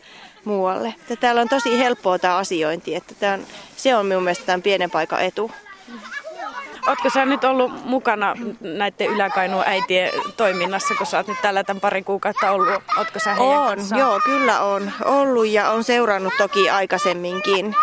muualle. 0.44 0.88
Että 1.00 1.16
täällä 1.16 1.40
on 1.40 1.48
tosi 1.48 1.78
helppoa 1.78 2.18
tämä 2.18 2.36
asiointi, 2.36 2.94
että 2.94 3.14
tämä 3.20 3.34
on, 3.34 3.46
se 3.76 3.96
on 3.96 4.06
minun 4.06 4.22
mielestä 4.22 4.46
tämän 4.46 4.62
pienen 4.62 4.90
paikan 4.90 5.20
etu. 5.22 5.50
Oletko 6.86 7.10
sä 7.10 7.24
nyt 7.24 7.44
ollut 7.44 7.84
mukana 7.84 8.36
näiden 8.60 9.06
yläkainuun 9.06 9.62
äitien 9.66 10.10
toiminnassa, 10.36 10.94
kun 10.94 11.06
sä 11.06 11.16
oot 11.16 11.28
nyt 11.28 11.42
täällä 11.42 11.64
tämän 11.64 11.80
pari 11.80 12.02
kuukautta 12.02 12.50
ollut? 12.50 12.82
Ootko 12.98 13.18
sä 13.18 13.34
On, 13.38 13.68
kanssaan? 13.68 14.00
joo, 14.00 14.20
kyllä 14.24 14.60
on 14.60 14.92
ollut 15.04 15.46
ja 15.46 15.70
on 15.70 15.84
seurannut 15.84 16.32
toki 16.38 16.70
aikaisemminkin 16.70 17.74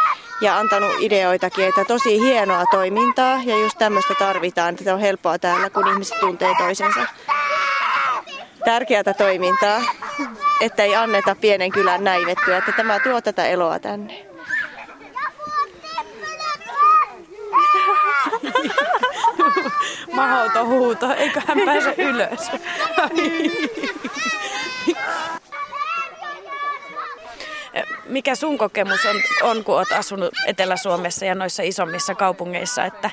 ja 0.42 0.58
antanut 0.58 0.96
ideoitakin, 1.00 1.68
että 1.68 1.86
tosi 1.86 2.20
hienoa 2.20 2.66
toimintaa 2.72 3.40
ja 3.46 3.60
just 3.60 3.78
tämmöistä 3.78 4.14
tarvitaan, 4.20 4.76
että 4.80 4.94
on 4.94 5.00
helppoa 5.00 5.40
täällä, 5.40 5.70
kun 5.70 5.88
ihmiset 5.88 6.20
tuntee 6.20 6.52
toisensa. 6.58 7.00
Tärkeää 8.66 9.14
toimintaa, 9.18 9.82
että 10.62 10.84
ei 10.84 10.96
anneta 10.96 11.36
pienen 11.36 11.72
kylän 11.72 12.04
näivettyä, 12.04 12.58
että 12.58 12.72
tämä 12.72 13.00
tuo 13.00 13.22
tätä 13.22 13.46
eloa 13.46 13.80
tänne. 13.80 14.26
Mahdoton 20.14 20.68
huuto, 20.68 21.14
eikö 21.14 21.42
hän 21.48 21.58
pääse 21.66 21.96
ylös? 21.98 22.52
Mikä 28.06 28.36
sun 28.36 28.58
kokemus 28.58 29.06
on, 29.06 29.16
on, 29.42 29.64
kun 29.64 29.76
olet 29.76 29.92
asunut 29.92 30.34
Etelä-Suomessa 30.48 31.26
ja 31.26 31.36
noissa 31.36 31.64
isommissa 31.64 32.16
kaupungeissa, 32.16 32.86
että, 32.86 33.10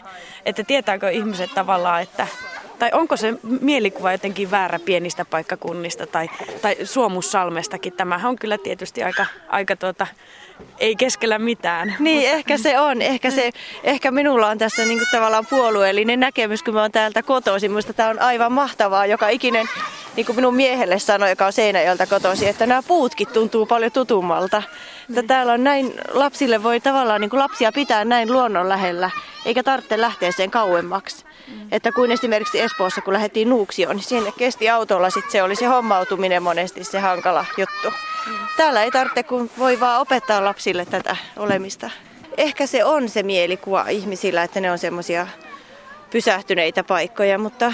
että 0.47 0.65
tietääkö 0.65 1.11
ihmiset 1.11 1.51
tavallaan, 1.55 2.03
että 2.03 2.27
tai 2.79 2.91
onko 2.93 3.17
se 3.17 3.35
mielikuva 3.61 4.13
jotenkin 4.13 4.51
väärä 4.51 4.79
pienistä 4.79 5.25
paikkakunnista 5.25 6.07
tai, 6.07 6.31
tai 6.63 6.77
Suomussalmestakin? 6.85 7.93
Tämähän 7.93 8.31
on 8.31 8.37
kyllä 8.37 8.59
tietysti 8.59 9.03
aika, 9.03 9.27
aika 9.49 9.77
tuota, 9.77 10.07
ei 10.79 10.97
keskellä 10.97 11.39
mitään. 11.39 11.95
Niin, 11.99 12.31
ehkä 12.31 12.59
se 12.59 12.81
on. 12.81 13.03
Ehkä, 13.03 13.31
se, 13.31 13.51
ehkä 13.85 14.11
minulla 14.11 14.49
on 14.49 14.59
tässä 14.59 14.85
niin 14.85 14.99
kuin 14.99 15.09
tavallaan 15.13 15.47
puolueellinen 15.51 16.21
näkemys, 16.21 16.63
kun 16.63 16.75
mä 16.75 16.83
oon 16.83 16.93
täältä 16.93 17.23
kotoisin. 17.23 17.71
Minusta 17.71 17.93
tämä 17.93 18.09
on 18.11 18.21
aivan 18.21 18.53
mahtavaa. 18.53 19.07
Joka 19.07 19.29
ikinen, 19.29 19.67
niin 20.17 20.27
kuin 20.27 20.37
minun 20.37 20.55
miehelle 20.55 20.99
sanoi, 20.99 21.31
joka 21.31 21.47
on 21.47 21.53
Seinäjöltä 21.53 22.07
kotoisin, 22.07 22.49
että 22.49 22.67
nämä 22.67 22.83
puutkin 22.83 23.29
tuntuu 23.29 23.67
paljon 23.67 23.93
tutummalta. 23.93 24.63
Että 25.09 25.23
täällä 25.23 25.53
on 25.53 25.65
näin, 25.65 25.95
lapsille 26.09 26.63
voi 26.63 26.81
tavallaan 26.81 27.21
niin 27.21 27.31
kuin 27.31 27.41
lapsia 27.41 27.73
pitää 27.73 28.05
näin 28.05 28.33
luonnon 28.33 28.69
lähellä, 28.69 29.11
eikä 29.45 29.63
tarvitse 29.63 30.01
lähteä 30.01 30.33
sen 30.33 30.51
kauemmaksi. 30.51 31.25
Mm. 31.49 31.69
Että 31.73 31.93
kuin 31.93 32.11
esimerkiksi 32.13 32.61
Espoossa, 32.61 33.01
kun 33.01 33.13
lähdettiin 33.13 33.49
Nuuksioon, 33.49 33.97
niin 33.97 34.05
sinne 34.05 34.33
kesti 34.33 34.71
autolla 34.71 35.11
sitten 35.11 35.33
se 35.33 35.43
oli 35.43 35.57
se 35.57 35.67
hommautuminen 35.67 36.43
monesti 36.43 36.85
se 36.85 36.99
hankala 36.99 37.45
juttu. 37.57 37.91
Mm. 38.27 38.35
Täällä 38.57 38.83
ei 38.83 38.91
tarvitse, 38.91 39.23
kun 39.23 39.51
voi 39.59 39.81
vaan 39.81 40.01
opettaa 40.01 40.45
lapsille 40.45 40.85
tätä 40.85 41.17
olemista. 41.37 41.91
Ehkä 42.37 42.67
se 42.67 42.85
on 42.85 43.09
se 43.09 43.23
mielikuva 43.23 43.89
ihmisillä, 43.89 44.43
että 44.43 44.61
ne 44.61 44.73
on 44.73 44.79
semmoisia 44.79 45.27
pysähtyneitä 46.11 46.85
paikkoja, 46.85 47.39
mutta 47.39 47.73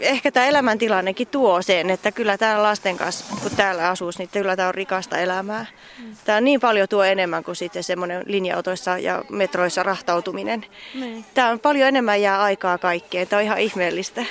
ehkä 0.00 0.30
tämä 0.30 0.46
elämäntilannekin 0.46 1.28
tuo 1.28 1.62
sen, 1.62 1.90
että 1.90 2.12
kyllä 2.12 2.38
täällä 2.38 2.62
lasten 2.62 2.96
kanssa, 2.96 3.24
kun 3.42 3.50
täällä 3.56 3.88
asuu, 3.88 4.10
niin 4.18 4.28
kyllä 4.32 4.56
tämä 4.56 4.68
on 4.68 4.74
rikasta 4.74 5.18
elämää. 5.18 5.66
Tämä 6.24 6.38
on 6.38 6.44
niin 6.44 6.60
paljon 6.60 6.88
tuo 6.88 7.04
enemmän 7.04 7.44
kuin 7.44 7.56
sitten 7.56 7.82
semmoinen 7.82 8.22
linja-autoissa 8.26 8.98
ja 8.98 9.24
metroissa 9.30 9.82
rahtautuminen. 9.82 10.66
Niin. 10.94 11.24
Tämä 11.34 11.50
on 11.50 11.60
paljon 11.60 11.88
enemmän 11.88 12.22
jää 12.22 12.42
aikaa 12.42 12.78
kaikkeen. 12.78 13.28
Tämä 13.28 13.40
on 13.40 13.44
ihan 13.44 13.58
ihmeellistä. 13.58 14.24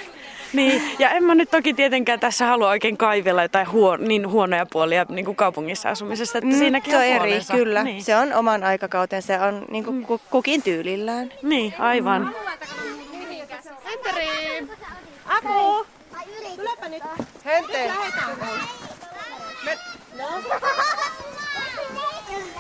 Niin, 0.53 0.81
ja 0.99 1.09
en 1.09 1.23
mä 1.23 1.35
nyt 1.35 1.51
toki 1.51 1.73
tietenkään 1.73 2.19
tässä 2.19 2.45
halua 2.45 2.69
oikein 2.69 2.97
kaivella 2.97 3.41
jotain 3.41 3.71
huo, 3.71 3.97
niin 3.97 4.29
huonoja 4.29 4.65
puolia 4.65 5.05
niin 5.09 5.25
kuin 5.25 5.35
kaupungissa 5.35 5.89
asumisesta, 5.89 6.37
että 6.37 6.49
mm, 6.49 6.57
siinäkin 6.57 6.95
on, 6.95 7.03
eri, 7.03 7.17
puolensa. 7.19 7.53
kyllä. 7.53 7.83
Niin. 7.83 8.03
Se 8.03 8.15
on 8.15 8.33
oman 8.33 8.63
aikakautensa, 8.63 9.27
se 9.27 9.39
on 9.39 9.65
niin 9.71 9.83
kuin 9.83 9.95
mm. 9.95 10.05
kukin 10.29 10.61
tyylillään. 10.61 11.33
Niin, 11.41 11.73
aivan. 11.79 12.21
Mm. 12.21 12.33
Aku! 15.27 15.85
Tulepä 16.55 16.89
nyt. 16.89 17.03
Hente! 17.45 17.91
Me... 19.65 19.77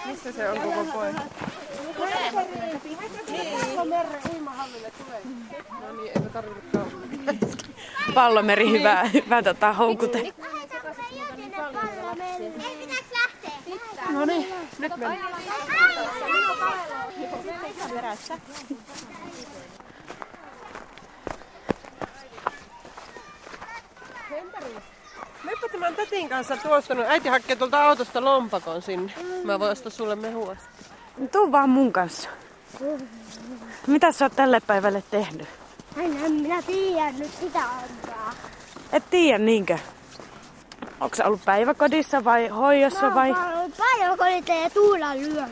Missä 0.05 0.31
se 0.31 0.49
on 0.49 0.59
koko 0.59 0.85
poika? 0.93 1.21
No 5.81 5.93
niin, 5.93 6.11
eipä 6.15 6.29
tarvinnutkaan. 6.29 6.91
Pallomeri 8.13 8.71
hyvä, 8.71 9.03
hyvä 9.13 9.43
tota, 9.43 9.73
houkute. 9.73 10.33
No 14.09 14.25
niin, 14.25 14.53
nyt 14.79 14.97
mennään. 14.97 15.27
Meppä 25.43 25.67
tämän 25.71 25.95
tätin 25.95 26.29
kanssa 26.29 26.57
tuosta. 26.57 26.95
No, 26.95 27.03
äiti 27.07 27.29
hakee 27.29 27.55
tuolta 27.55 27.83
autosta 27.83 28.23
lompakon 28.23 28.81
sinne. 28.81 29.13
Mä 29.43 29.59
voin 29.59 29.71
ostaa 29.71 29.91
sulle 29.91 30.15
mehua. 30.15 30.55
sitten. 30.55 31.29
Tuu 31.29 31.51
vaan 31.51 31.69
mun 31.69 31.93
kanssa. 31.93 32.29
Mitä 33.87 34.11
sä 34.11 34.25
oot 34.25 34.35
tälle 34.35 34.59
päivälle 34.59 35.03
tehnyt? 35.11 35.47
Aina 35.97 36.29
minä 36.29 36.61
tiedän 36.61 37.19
nyt 37.19 37.33
sitä 37.39 37.59
antaa. 37.59 38.33
Et 38.93 39.03
tiedä 39.09 39.37
niinkö? 39.37 39.77
Onko 40.99 41.15
sä 41.15 41.25
ollut 41.25 41.45
päiväkodissa 41.45 42.23
vai 42.23 42.47
hoidossa 42.47 43.15
vai? 43.15 43.35
Päiväkodilla 43.77 44.63
ja 44.63 44.69
Tuula 44.69 45.15
lyö. 45.15 45.43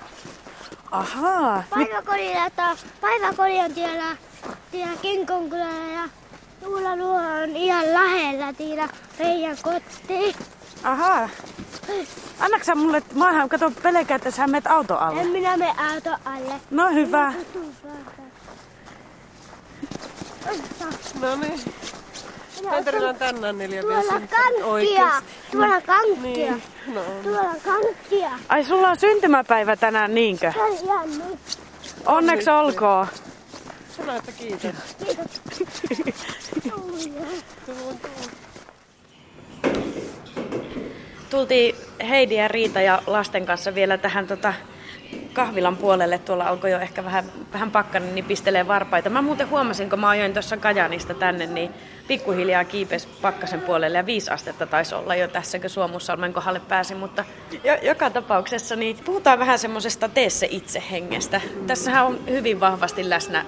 Ahaa. 0.92 1.64
Päiväkodilla, 1.70 2.46
että 2.46 2.78
päiväkodi 3.02 3.60
on 3.60 3.76
siellä, 3.76 4.18
siellä 4.72 4.98
Kinkonkylällä 5.02 5.94
ja 5.94 6.10
Tuula 6.66 6.96
luo 6.96 7.18
on 7.44 7.56
ihan 7.56 7.94
lähellä 7.94 8.54
siellä 8.58 8.88
meidän 9.20 9.58
kotiin. 9.62 10.36
ahaa. 10.84 11.30
Annaks 12.40 12.66
sä 12.66 12.76
mulle, 12.76 13.04
maahan 13.14 13.50
kato 13.50 13.72
pelkää, 13.84 14.16
että 14.16 14.32
sä 14.32 14.48
menet 14.48 14.68
auto 14.68 14.98
alle. 14.98 15.22
En 15.22 15.28
minä 15.28 15.58
mene 15.58 15.74
auto 15.94 16.10
alle. 16.26 16.54
No 16.72 16.90
hyvä. 16.90 17.34
No 21.22 21.36
niin. 21.36 21.60
Penterillä 22.70 23.10
on 23.10 23.16
tänään 23.16 23.58
neljä 23.58 23.82
Tuolla 23.82 24.04
kankkia. 24.12 25.22
Tuolla 25.52 25.82
kankkia. 25.82 26.22
Niin. 26.22 26.64
No. 26.88 27.02
Tuolla 27.24 27.56
kankkia. 27.66 28.30
Ai 28.50 28.64
sulla 28.64 28.90
on 28.90 29.00
syntymäpäivä 29.00 29.76
tänään 29.76 30.16
niinkö? 30.16 30.52
Se 30.52 30.62
on 30.62 30.74
ihan 30.84 31.10
nyt. 31.10 31.40
Onneksi 32.06 32.50
olkoon. 32.50 33.08
Sano, 33.98 34.16
että 34.16 34.32
kiitos. 34.32 34.76
Tultiin 41.30 41.76
Heidi 42.10 42.36
ja 42.36 42.48
Riita 42.48 42.82
ja 42.82 43.02
lasten 43.08 43.46
kanssa 43.46 43.76
vielä 43.76 43.98
tähän 43.98 44.28
tota, 44.28 44.54
kahvilan 45.34 45.78
puolelle. 45.78 46.18
Tuolla 46.18 46.48
alkoi 46.48 46.72
jo 46.72 46.80
ehkä 46.80 47.04
vähän, 47.04 47.26
vähän 47.54 47.72
pakkanen, 47.72 48.16
niin 48.16 48.26
pistelee 48.26 48.68
varpaita. 48.68 49.10
Mä 49.10 49.22
muuten 49.22 49.50
huomasin, 49.50 49.90
kun 49.90 50.00
mä 50.00 50.10
ajoin 50.10 50.34
tuossa 50.34 50.58
Kajanista 50.58 51.14
tänne, 51.14 51.46
niin 51.46 51.72
pikkuhiljaa 52.08 52.64
kiipes 52.64 53.06
pakkasen 53.06 53.62
puolelle 53.62 53.98
ja 53.98 54.06
viisi 54.06 54.32
astetta 54.32 54.66
taisi 54.66 54.96
olla 54.96 55.16
jo 55.16 55.28
tässä, 55.28 55.60
kun 55.60 55.70
Suomussalmen 55.70 56.34
kohdalle 56.34 56.60
pääsin. 56.60 56.98
Mutta 56.98 57.26
jo, 57.64 57.76
joka 57.82 58.10
tapauksessa 58.10 58.76
niin 58.76 58.98
puhutaan 59.06 59.40
vähän 59.40 59.60
semmoisesta 59.60 60.10
tee 60.10 60.30
se 60.30 60.48
itse 60.52 60.84
hengestä. 60.92 61.42
Tässähän 61.68 62.06
on 62.06 62.20
hyvin 62.30 62.60
vahvasti 62.60 63.10
läsnä 63.10 63.46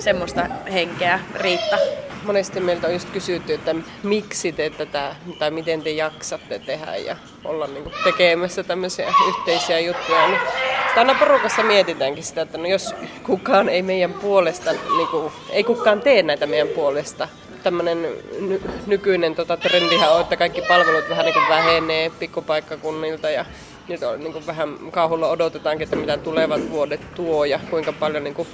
semmoista 0.00 0.46
henkeä, 0.72 1.20
Riitta. 1.34 1.78
Monesti 2.22 2.60
meiltä 2.60 2.86
on 2.86 2.92
just 2.92 3.10
kysytty, 3.10 3.54
että 3.54 3.74
miksi 4.02 4.52
te 4.52 4.70
tätä, 4.70 5.16
tai 5.38 5.50
miten 5.50 5.82
te 5.82 5.90
jaksatte 5.90 6.58
tehdä 6.58 6.96
ja 6.96 7.16
olla 7.44 7.66
niin 7.66 7.92
tekemässä 8.04 8.62
tämmöisiä 8.62 9.14
yhteisiä 9.28 9.80
juttuja. 9.80 10.28
Niin 10.28 10.40
sitä 10.88 11.00
aina 11.00 11.14
porukassa 11.14 11.62
mietitäänkin 11.62 12.24
sitä, 12.24 12.42
että 12.42 12.58
no 12.58 12.66
jos 12.66 12.94
kukaan 13.22 13.68
ei 13.68 13.82
meidän 13.82 14.12
puolesta, 14.12 14.72
niin 14.72 15.08
kuin, 15.10 15.32
ei 15.50 15.64
kukaan 15.64 16.00
tee 16.00 16.22
näitä 16.22 16.46
meidän 16.46 16.68
puolesta. 16.68 17.28
Tämmöinen 17.62 18.02
ny- 18.40 18.62
nykyinen 18.86 19.34
tota, 19.34 19.56
trendihän 19.56 20.12
on, 20.12 20.20
että 20.20 20.36
kaikki 20.36 20.62
palvelut 20.62 21.08
vähän 21.08 21.24
niin 21.24 21.34
kuin 21.34 21.48
vähenee 21.48 22.10
pikkupaikkakunnilta 22.10 23.30
ja 23.30 23.44
nyt 23.88 24.02
on 24.02 24.20
niin 24.20 24.46
vähän 24.46 24.76
kauhulla 24.90 25.28
odotetaankin, 25.28 25.84
että 25.84 25.96
mitä 25.96 26.16
tulevat 26.16 26.70
vuodet 26.70 27.00
tuo 27.14 27.44
ja 27.44 27.60
kuinka 27.70 27.92
paljon 27.92 28.24
niin 28.24 28.34
kuin 28.34 28.48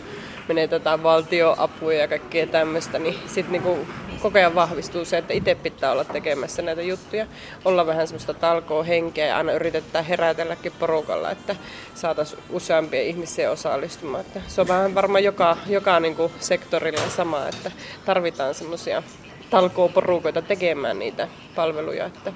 menetetään 0.49 1.03
valtioapuja 1.03 1.99
ja 1.99 2.09
kaikkea 2.09 2.47
tämmöistä, 2.47 2.99
niin 2.99 3.15
sitten 3.27 3.53
niinku 3.53 3.87
koko 4.23 4.39
ajan 4.39 4.55
vahvistuu 4.55 5.05
se, 5.05 5.19
että 5.19 5.35
itse 5.35 5.55
pitää 5.55 5.93
olla 5.93 6.05
tekemässä 6.05 6.63
näitä 6.63 6.83
juttuja, 6.83 7.27
olla 7.65 7.87
vähän 7.87 8.07
semmoista 8.07 8.35
talkoa 8.35 8.83
henkeä 8.83 9.27
ja 9.27 9.37
aina 9.37 9.53
yritetään 9.53 10.05
herätelläkin 10.05 10.73
porukalla, 10.79 11.31
että 11.31 11.57
saataisiin 11.95 12.43
useampia 12.51 13.03
ihmisiä 13.03 13.51
osallistumaan. 13.51 14.21
Että 14.21 14.41
se 14.49 14.61
on 14.61 14.69
vähän 14.69 14.95
varmaan 14.95 15.25
joka, 15.25 15.57
joka 15.67 16.01
niinku 16.01 16.33
sektorilla 16.41 17.09
sama, 17.09 17.49
että 17.49 17.71
tarvitaan 18.05 18.55
semmoisia 18.55 19.03
talkooporukoita 19.51 20.43
tekemään 20.43 20.99
niitä 20.99 21.29
palveluja. 21.55 22.07
Että 22.07 22.33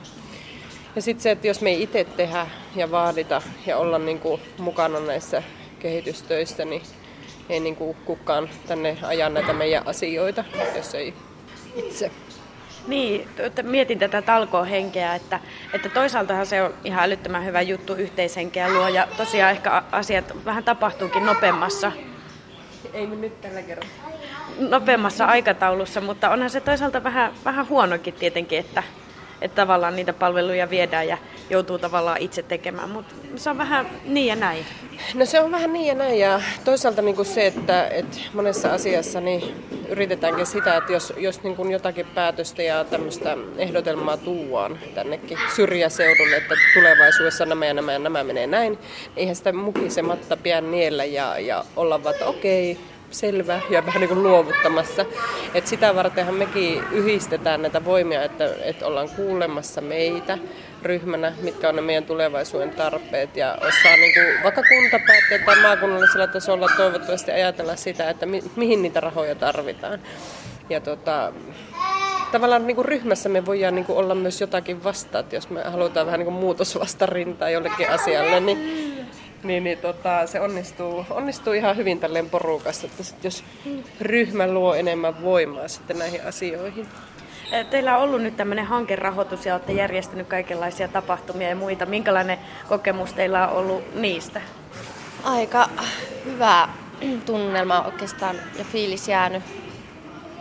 ja 0.96 1.03
sitten 1.03 1.23
se, 1.23 1.31
että 1.31 1.46
jos 1.46 1.61
me 1.61 1.70
ei 1.70 1.83
itse 1.83 2.05
tehdä 2.05 2.46
ja 2.77 2.90
vaadita 2.90 3.42
ja 3.66 3.77
olla 3.77 3.99
niinku 3.99 4.40
mukana 4.59 5.01
näissä 5.01 5.42
kehitystöissä, 5.79 6.64
niin 6.64 6.83
ei 7.50 7.60
niin 7.60 7.76
kuin 7.76 7.96
kukaan 8.04 8.48
tänne 8.68 8.96
aja 9.02 9.28
näitä 9.28 9.52
meidän 9.52 9.86
asioita, 9.86 10.44
jos 10.76 10.94
ei 10.94 11.14
itse. 11.76 12.10
Niin, 12.86 13.28
että 13.38 13.62
mietin 13.62 13.98
tätä 13.98 14.22
talkohenkeä, 14.22 15.14
että, 15.14 15.40
että 15.72 15.88
toisaaltahan 15.88 16.46
se 16.46 16.62
on 16.62 16.74
ihan 16.84 17.04
älyttömän 17.04 17.44
hyvä 17.44 17.60
juttu 17.62 17.94
yhteishenkeä 17.94 18.72
luo 18.72 18.88
ja 18.88 19.08
tosiaan 19.16 19.50
ehkä 19.52 19.82
asiat 19.92 20.44
vähän 20.44 20.64
tapahtuukin 20.64 21.26
nopeammassa, 21.26 21.92
Ei 22.92 23.06
me 23.06 23.16
nyt 23.16 23.40
tällä 23.40 23.62
kertaa. 23.62 24.10
nopeammassa 24.58 25.24
aikataulussa, 25.24 26.00
mutta 26.00 26.30
onhan 26.30 26.50
se 26.50 26.60
toisaalta 26.60 27.04
vähän, 27.04 27.32
vähän 27.44 27.68
huonokin 27.68 28.14
tietenkin, 28.14 28.58
että, 28.58 28.82
että 29.40 29.62
tavallaan 29.62 29.96
niitä 29.96 30.12
palveluja 30.12 30.70
viedään 30.70 31.09
ja 31.09 31.18
joutuu 31.50 31.79
tavallaan 31.79 32.18
itse 32.20 32.42
tekemään, 32.42 32.90
mutta 32.90 33.14
se 33.37 33.50
on 33.50 33.59
vähän 33.59 33.87
niin 34.05 34.26
ja 34.26 34.37
näin. 34.37 34.66
No 35.14 35.26
se 35.26 35.40
on 35.40 35.50
vähän 35.50 35.72
niin 35.72 35.87
ja 35.87 35.94
näin 35.94 36.18
ja 36.18 36.40
toisaalta 36.64 37.03
niin 37.03 37.16
kuin 37.16 37.26
se, 37.26 37.46
että, 37.46 37.88
että 37.88 38.16
monessa 38.33 38.72
asiassa 38.72 39.20
niin 39.20 39.55
yritetäänkin 39.88 40.46
sitä, 40.46 40.76
että 40.76 40.92
jos, 40.92 41.12
jos 41.16 41.42
niin 41.42 41.57
kuin 41.57 41.70
jotakin 41.70 42.07
päätöstä 42.07 42.62
ja 42.62 42.85
tämmöistä 42.85 43.37
ehdotelmaa 43.57 44.16
tuuaan 44.16 44.79
tännekin 44.94 45.38
syrjäseudulle, 45.57 46.37
että 46.37 46.55
tulevaisuudessa 46.74 47.46
nämä 47.46 47.66
ja 47.66 47.74
nämä 47.74 47.92
ja 47.92 47.98
nämä 47.98 48.24
menee 48.24 48.46
näin, 48.46 48.72
niin 48.72 48.81
eihän 49.16 49.37
sitä 49.37 49.53
mukisematta 49.53 50.37
pian 50.37 50.70
niellä 50.70 51.05
ja, 51.05 51.38
ja 51.38 51.64
olla 51.76 52.05
vaan, 52.05 52.14
että 52.14 52.26
okei, 52.26 52.79
selvä 53.11 53.61
ja 53.70 53.87
vähän 53.87 54.01
niin 54.01 54.09
kuin 54.09 54.23
luovuttamassa. 54.23 55.05
Et 55.55 55.66
sitä 55.66 55.94
vartenhan 55.94 56.35
mekin 56.35 56.83
yhdistetään 56.92 57.62
näitä 57.62 57.85
voimia, 57.85 58.23
että, 58.23 58.49
että 58.64 58.87
ollaan 58.87 59.09
kuulemassa 59.16 59.81
meitä 59.81 60.38
ryhmänä, 60.83 61.33
mitkä 61.42 61.68
on 61.68 61.77
ne 61.77 61.83
meidän 61.83 62.05
tulevaisuuden 62.05 62.70
tarpeet 62.70 63.37
ja 63.37 63.55
osaa 63.55 63.96
niin 63.96 64.14
kuin, 64.14 64.42
vaikka 64.42 64.62
kuntapäättäjät 64.62 65.44
tai 65.44 65.62
maakunnallisella 65.62 66.27
tasolla 66.27 66.68
toivottavasti 66.77 67.31
ajatella 67.31 67.77
sitä, 67.77 68.11
että 68.11 68.27
mi- 68.27 68.51
mihin 68.57 68.83
niitä 68.83 69.01
rahoja 69.01 69.35
tarvitaan. 69.35 70.01
Ja 70.70 70.81
tota, 70.81 71.33
tavallaan 72.33 72.66
niin 72.66 72.75
kuin 72.75 72.85
ryhmässä 72.85 73.29
me 73.29 73.46
voidaan 73.46 73.75
niin 73.75 73.85
kuin 73.85 73.99
olla 73.99 74.14
myös 74.14 74.40
jotakin 74.40 74.85
vastaan, 74.85 75.25
että 75.25 75.37
jos 75.37 75.51
me 75.51 75.62
halutaan 75.62 76.07
vähän 76.07 76.18
niin 76.20 76.33
kuin 76.33 76.40
muutosvastarintaa 76.40 77.51
jollekin 77.51 77.90
asialle, 77.90 78.40
niin 78.40 78.89
niin, 79.42 79.64
niin 79.64 79.79
tota, 79.79 80.26
se 80.26 80.40
onnistuu, 80.40 81.07
onnistuu 81.11 81.53
ihan 81.53 81.76
hyvin 81.76 82.00
tälleen 82.00 82.31
porukassa, 82.31 82.87
että 82.87 83.03
sit 83.03 83.24
jos 83.24 83.44
ryhmä 84.00 84.46
luo 84.46 84.74
enemmän 84.74 85.22
voimaa 85.22 85.68
sitten 85.68 85.98
näihin 85.98 86.26
asioihin. 86.26 86.88
Eh, 87.53 87.66
Teillä 87.66 87.96
on 87.96 88.03
ollut 88.03 88.22
nyt 88.22 88.37
tämmöinen 88.37 88.64
hankerahoitus 88.64 89.46
ja 89.46 89.55
olette 89.55 89.72
järjestänyt 89.72 90.26
kaikenlaisia 90.26 90.88
tapahtumia 90.88 91.48
ja 91.48 91.57
muita. 91.57 91.87
Minkälainen 91.87 92.38
kokemus 92.68 93.12
teillä 93.12 93.48
on 93.48 93.57
ollut 93.57 93.94
niistä? 93.94 94.40
Aika 95.24 95.68
hyvä 96.24 96.68
tunnelma 97.26 97.83
oikeastaan 97.83 98.37
ja 98.59 98.64
fiilis 98.64 99.09
jäänyt. 99.09 99.42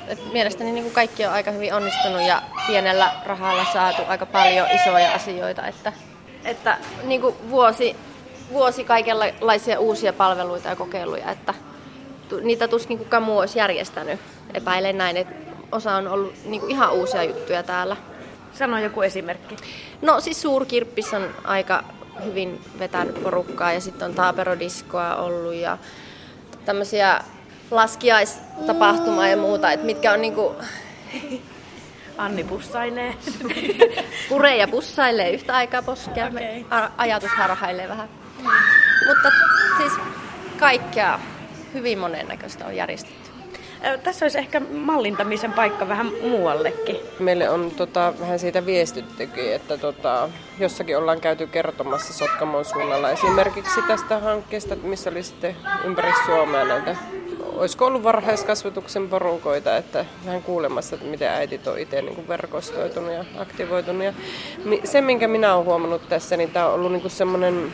Et 0.08 0.34
mielestäni 0.34 0.72
niin 0.72 0.84
kuin 0.84 0.94
kaikki 0.94 1.26
on 1.26 1.34
aika 1.34 1.52
hyvin 1.52 1.74
onnistunut 1.74 2.22
ja 2.22 2.42
pienellä 2.68 3.12
rahalla 3.26 3.66
saatu 3.74 4.02
aika 4.08 4.26
paljon 4.26 4.68
isoja 4.72 5.14
asioita. 5.14 5.68
Että, 5.68 5.94
että 6.46 6.78
niin 7.04 7.22
kuin 7.22 7.36
vuosi, 7.50 7.96
vuosi 8.52 8.84
kaikenlaisia 8.84 9.80
uusia 9.80 10.14
palveluita 10.14 10.70
ja 10.70 10.76
kokeiluja, 10.76 11.32
että 11.32 11.54
niitä 12.42 12.68
tuskin 12.68 12.98
kukaan 12.98 13.24
muu 13.24 13.38
olisi 13.38 13.60
järjestänyt. 13.60 14.20
Epäilen 14.54 14.98
näin, 14.98 15.18
että 15.18 15.36
osa 15.72 15.96
on 15.96 16.08
ollut 16.08 16.34
niin 16.46 16.60
kuin 16.60 16.72
ihan 16.72 16.94
uusia 16.94 17.24
juttuja 17.24 17.64
täällä. 17.64 17.98
Sano 18.54 18.80
joku 18.80 19.02
esimerkki. 19.02 19.56
No 20.02 20.22
siis 20.22 20.42
Suurkirppis 20.42 21.14
on 21.14 21.30
aika 21.44 21.84
hyvin 22.26 22.62
vetänyt 22.80 23.24
porukkaa 23.24 23.74
ja 23.74 23.82
sitten 23.82 24.10
on 24.10 24.16
taaperodiskoa 24.16 25.16
ollut 25.16 25.54
ja 25.54 25.78
tämmöisiä 26.66 27.22
laskiaistapahtumaa 27.72 29.28
ja 29.28 29.38
muuta, 29.38 29.72
että 29.72 29.86
mitkä 29.86 30.14
on 30.14 30.22
niinku 30.22 30.56
Anni 32.18 32.44
pussailee. 32.44 33.16
Puree 34.30 34.58
ja 34.58 34.68
pussailee 34.68 35.32
yhtä 35.32 35.56
aikaa 35.56 35.82
poskea. 35.82 36.28
Okay. 36.70 36.90
Ajatus 36.98 37.32
harhailee 37.32 37.90
vähän. 37.90 38.19
Mutta 39.08 39.32
siis 39.78 39.94
kaikkea 40.60 41.20
hyvin 41.74 42.00
monennäköistä 42.00 42.66
on 42.66 42.76
järjestetty. 42.76 43.30
Tässä 44.04 44.26
olisi 44.26 44.38
ehkä 44.38 44.60
mallintamisen 44.60 45.54
paikka 45.54 45.88
vähän 45.88 46.12
muuallekin. 46.22 46.96
Meille 47.20 47.50
on 47.50 47.72
tota, 47.72 48.14
vähän 48.20 48.40
siitä 48.40 48.66
viestittykin, 48.66 49.54
että 49.54 49.78
tota, 49.78 50.30
jossakin 50.60 50.98
ollaan 50.98 51.22
käyty 51.22 51.48
kertomassa 51.48 52.14
Sotkamon 52.14 52.66
suunnalla 52.66 53.12
esimerkiksi 53.12 53.82
tästä 53.82 54.20
hankkeesta, 54.20 54.76
missä 54.76 55.10
oli 55.10 55.24
sitten 55.24 55.56
ympäri 55.86 56.14
Suomea 56.26 56.66
näitä 56.66 56.96
olisiko 57.60 57.86
ollut 57.86 58.04
varhaiskasvatuksen 58.04 59.10
porukoita, 59.10 59.78
että 59.78 60.06
vähän 60.26 60.44
kuulemassa, 60.44 60.96
että 60.96 61.08
miten 61.08 61.30
äidit 61.30 61.68
on 61.68 61.80
itse 61.80 62.02
niin 62.02 62.28
verkostoitunut 62.28 63.14
ja 63.14 63.26
aktivoitunut. 63.38 64.04
Ja 64.04 64.14
se, 64.84 65.02
minkä 65.02 65.28
minä 65.28 65.56
olen 65.56 65.66
huomannut 65.66 66.10
tässä, 66.10 66.38
niin 66.38 66.52
tämä 66.52 66.68
on 66.68 66.74
ollut 66.74 66.92
niin 66.92 67.10
semmoinen 67.10 67.74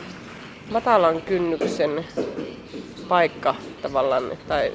matalan 0.70 1.22
kynnyksen 1.22 2.04
paikka 3.08 3.54
tavallaan, 3.82 4.32
tai 4.48 4.72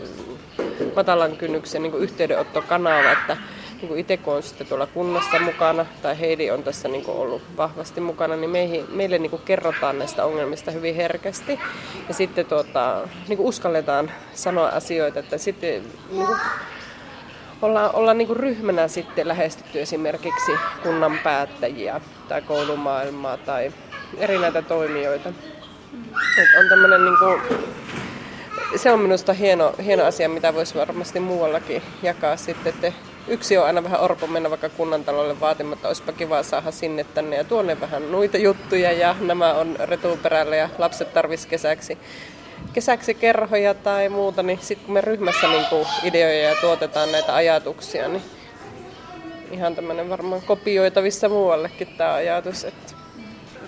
matalan 0.96 1.38
kynnyksen 1.38 1.84
niin 1.84 1.98
yhteydenottokanava, 1.98 3.12
että 3.12 3.38
niin 3.82 3.98
itse 3.98 4.18
kun 4.18 4.34
on 4.34 4.44
sitten 4.44 4.68
tuolla 4.68 4.88
kunnassa 4.88 5.40
mukana, 5.40 5.86
tai 6.02 6.20
Heidi 6.20 6.52
on 6.52 6.64
tässä 6.64 6.88
niin 6.88 7.04
ollut 7.08 7.42
vahvasti 7.58 8.02
mukana, 8.02 8.36
niin 8.36 8.50
meihin, 8.50 8.86
meille 8.90 9.18
niin 9.18 9.40
kerrotaan 9.46 10.00
näistä 10.00 10.26
ongelmista 10.26 10.72
hyvin 10.72 10.96
herkästi. 10.96 11.60
Ja 12.08 12.14
sitten 12.14 12.46
tuota, 12.46 13.08
niin 13.28 13.40
uskalletaan 13.40 14.12
sanoa 14.34 14.68
asioita, 14.68 15.20
että 15.20 15.38
sitten 15.38 15.84
niin 16.12 16.26
kuin, 16.26 16.40
ollaan, 17.62 17.96
ollaan 17.96 18.18
niin 18.18 18.38
ryhmänä 18.38 18.88
sitten 18.88 19.28
lähestytty 19.28 19.82
esimerkiksi 19.82 20.52
kunnan 20.84 21.20
päättäjiä 21.24 22.02
tai 22.28 22.42
koulumaailmaa 22.42 23.38
tai 23.38 23.72
eri 24.18 24.38
näitä 24.38 24.62
toimijoita. 24.62 25.34
Et 26.38 26.50
on 26.60 26.70
tämmöinen 26.70 27.06
niin 27.06 27.18
kuin, 27.20 27.42
se 28.76 28.92
on 28.92 29.00
minusta 29.00 29.34
hieno, 29.34 29.74
hieno 29.84 30.06
asia, 30.06 30.30
mitä 30.30 30.54
voisi 30.54 30.76
varmasti 30.76 31.20
muuallakin 31.20 31.82
jakaa 32.04 32.38
sitten, 32.38 32.74
että 32.74 32.94
yksi 33.28 33.58
on 33.58 33.66
aina 33.66 33.84
vähän 33.84 34.02
orpo 34.02 34.28
mennä 34.28 34.50
vaikka 34.50 34.70
kunnantalolle 34.70 35.40
vaatimatta, 35.40 35.88
olisipa 35.88 36.12
kiva 36.12 36.44
saada 36.44 36.72
sinne 36.72 37.04
tänne 37.04 37.36
ja 37.36 37.44
tuonne 37.44 37.82
vähän 37.82 38.12
noita 38.12 38.38
juttuja 38.38 38.92
ja 38.92 39.16
nämä 39.22 39.54
on 39.54 39.76
retuperällä 39.80 40.56
ja 40.56 40.70
lapset 40.78 41.14
tarvis 41.14 41.46
kesäksi 41.46 41.98
kesäksi 42.74 43.14
kerhoja 43.14 43.74
tai 43.74 44.10
muuta, 44.10 44.44
niin 44.44 44.60
sitten 44.62 44.86
kun 44.86 44.94
me 44.94 45.02
ryhmässä 45.02 45.48
niin 45.48 45.66
ideoja 46.04 46.50
ja 46.50 46.56
tuotetaan 46.62 47.12
näitä 47.12 47.36
ajatuksia, 47.36 48.08
niin 48.08 48.24
ihan 49.52 49.76
tämmöinen 49.76 50.10
varmaan 50.10 50.42
kopioitavissa 50.42 51.30
muuallekin 51.30 51.88
tämä 51.98 52.14
ajatus. 52.14 52.64
Että. 52.64 53.01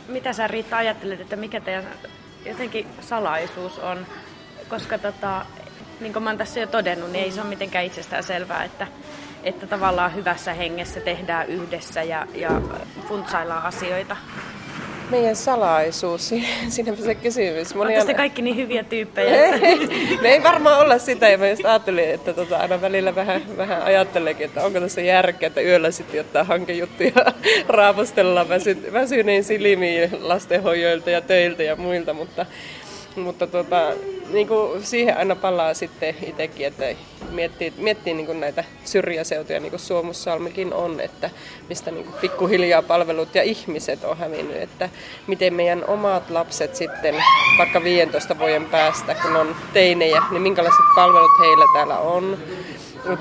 Mitä 0.07 0.33
sä 0.33 0.47
Riitta 0.47 0.77
ajattelet, 0.77 1.21
että 1.21 1.35
mikä 1.35 1.61
teidän 1.61 1.85
jotenkin 2.45 2.87
salaisuus 3.01 3.79
on? 3.79 4.05
Koska 4.69 4.97
tota, 4.97 5.45
niin 5.99 6.13
kuin 6.13 6.23
mä 6.23 6.29
oon 6.29 6.37
tässä 6.37 6.59
jo 6.59 6.67
todennut, 6.67 7.11
niin 7.11 7.25
ei 7.25 7.31
se 7.31 7.41
ole 7.41 7.49
mitenkään 7.49 7.85
itsestään 7.85 8.23
selvää, 8.23 8.63
että 8.63 8.87
että 9.43 9.67
tavallaan 9.67 10.15
hyvässä 10.15 10.53
hengessä 10.53 10.99
tehdään 10.99 11.47
yhdessä 11.47 12.03
ja, 12.03 12.27
ja 12.33 12.61
funtsaillaan 13.07 13.63
asioita. 13.63 14.17
Meidän 15.09 15.35
salaisuus, 15.35 16.29
siinäpä 16.69 17.01
se 17.01 17.15
kysymys. 17.15 17.75
Monia... 17.75 17.97
Olette 17.97 18.13
kaikki 18.13 18.41
niin 18.41 18.55
hyviä 18.55 18.83
tyyppejä? 18.83 19.45
Ei, 19.55 19.87
me 20.21 20.29
ei 20.29 20.43
varmaan 20.43 20.79
olla 20.79 20.97
sitä, 20.97 21.29
ja 21.29 21.37
mä 21.37 21.47
just 21.47 21.65
ajattelin, 21.65 22.09
että 22.09 22.33
tota, 22.33 22.57
aina 22.57 22.81
välillä 22.81 23.15
vähän, 23.15 23.41
vähän 23.57 23.83
ajattelekin, 23.83 24.45
että 24.45 24.63
onko 24.63 24.79
tässä 24.79 25.01
järkeä, 25.01 25.47
että 25.47 25.61
yöllä 25.61 25.91
sitten 25.91 26.17
jotain 26.17 26.47
hankejuttuja 26.47 27.11
raapustellaan 27.67 28.49
väsy, 28.49 28.93
väsyneen 28.93 29.43
silmiin 29.43 30.09
lastenhoijoilta 30.21 31.09
ja 31.09 31.21
töiltä 31.21 31.63
ja 31.63 31.75
muilta, 31.75 32.13
mutta 32.13 32.45
mutta 33.15 33.47
tota, 33.47 33.91
niin 34.33 34.47
kuin 34.47 34.83
siihen 34.83 35.17
aina 35.17 35.35
palaa 35.35 35.73
sitten 35.73 36.15
itsekin, 36.27 36.67
että 36.67 36.85
miettii, 37.31 37.73
miettii 37.77 38.13
niin 38.13 38.25
kuin 38.25 38.39
näitä 38.39 38.63
syrjäseutuja, 38.85 39.59
niin 39.59 39.69
kuin 39.69 39.79
Suomussalmikin 39.79 40.73
on, 40.73 40.99
että 40.99 41.29
mistä 41.69 41.91
niin 41.91 42.05
kuin 42.05 42.15
pikkuhiljaa 42.21 42.81
palvelut 42.81 43.35
ja 43.35 43.43
ihmiset 43.43 44.03
on 44.03 44.17
hävinnyt, 44.17 44.61
että 44.61 44.89
miten 45.27 45.53
meidän 45.53 45.85
omat 45.87 46.29
lapset 46.29 46.75
sitten 46.75 47.15
vaikka 47.57 47.83
15 47.83 48.39
vuoden 48.39 48.65
päästä, 48.65 49.15
kun 49.15 49.35
on 49.35 49.55
teinejä, 49.73 50.23
niin 50.31 50.41
minkälaiset 50.41 50.85
palvelut 50.95 51.31
heillä 51.41 51.65
täällä 51.73 51.97
on. 51.97 52.37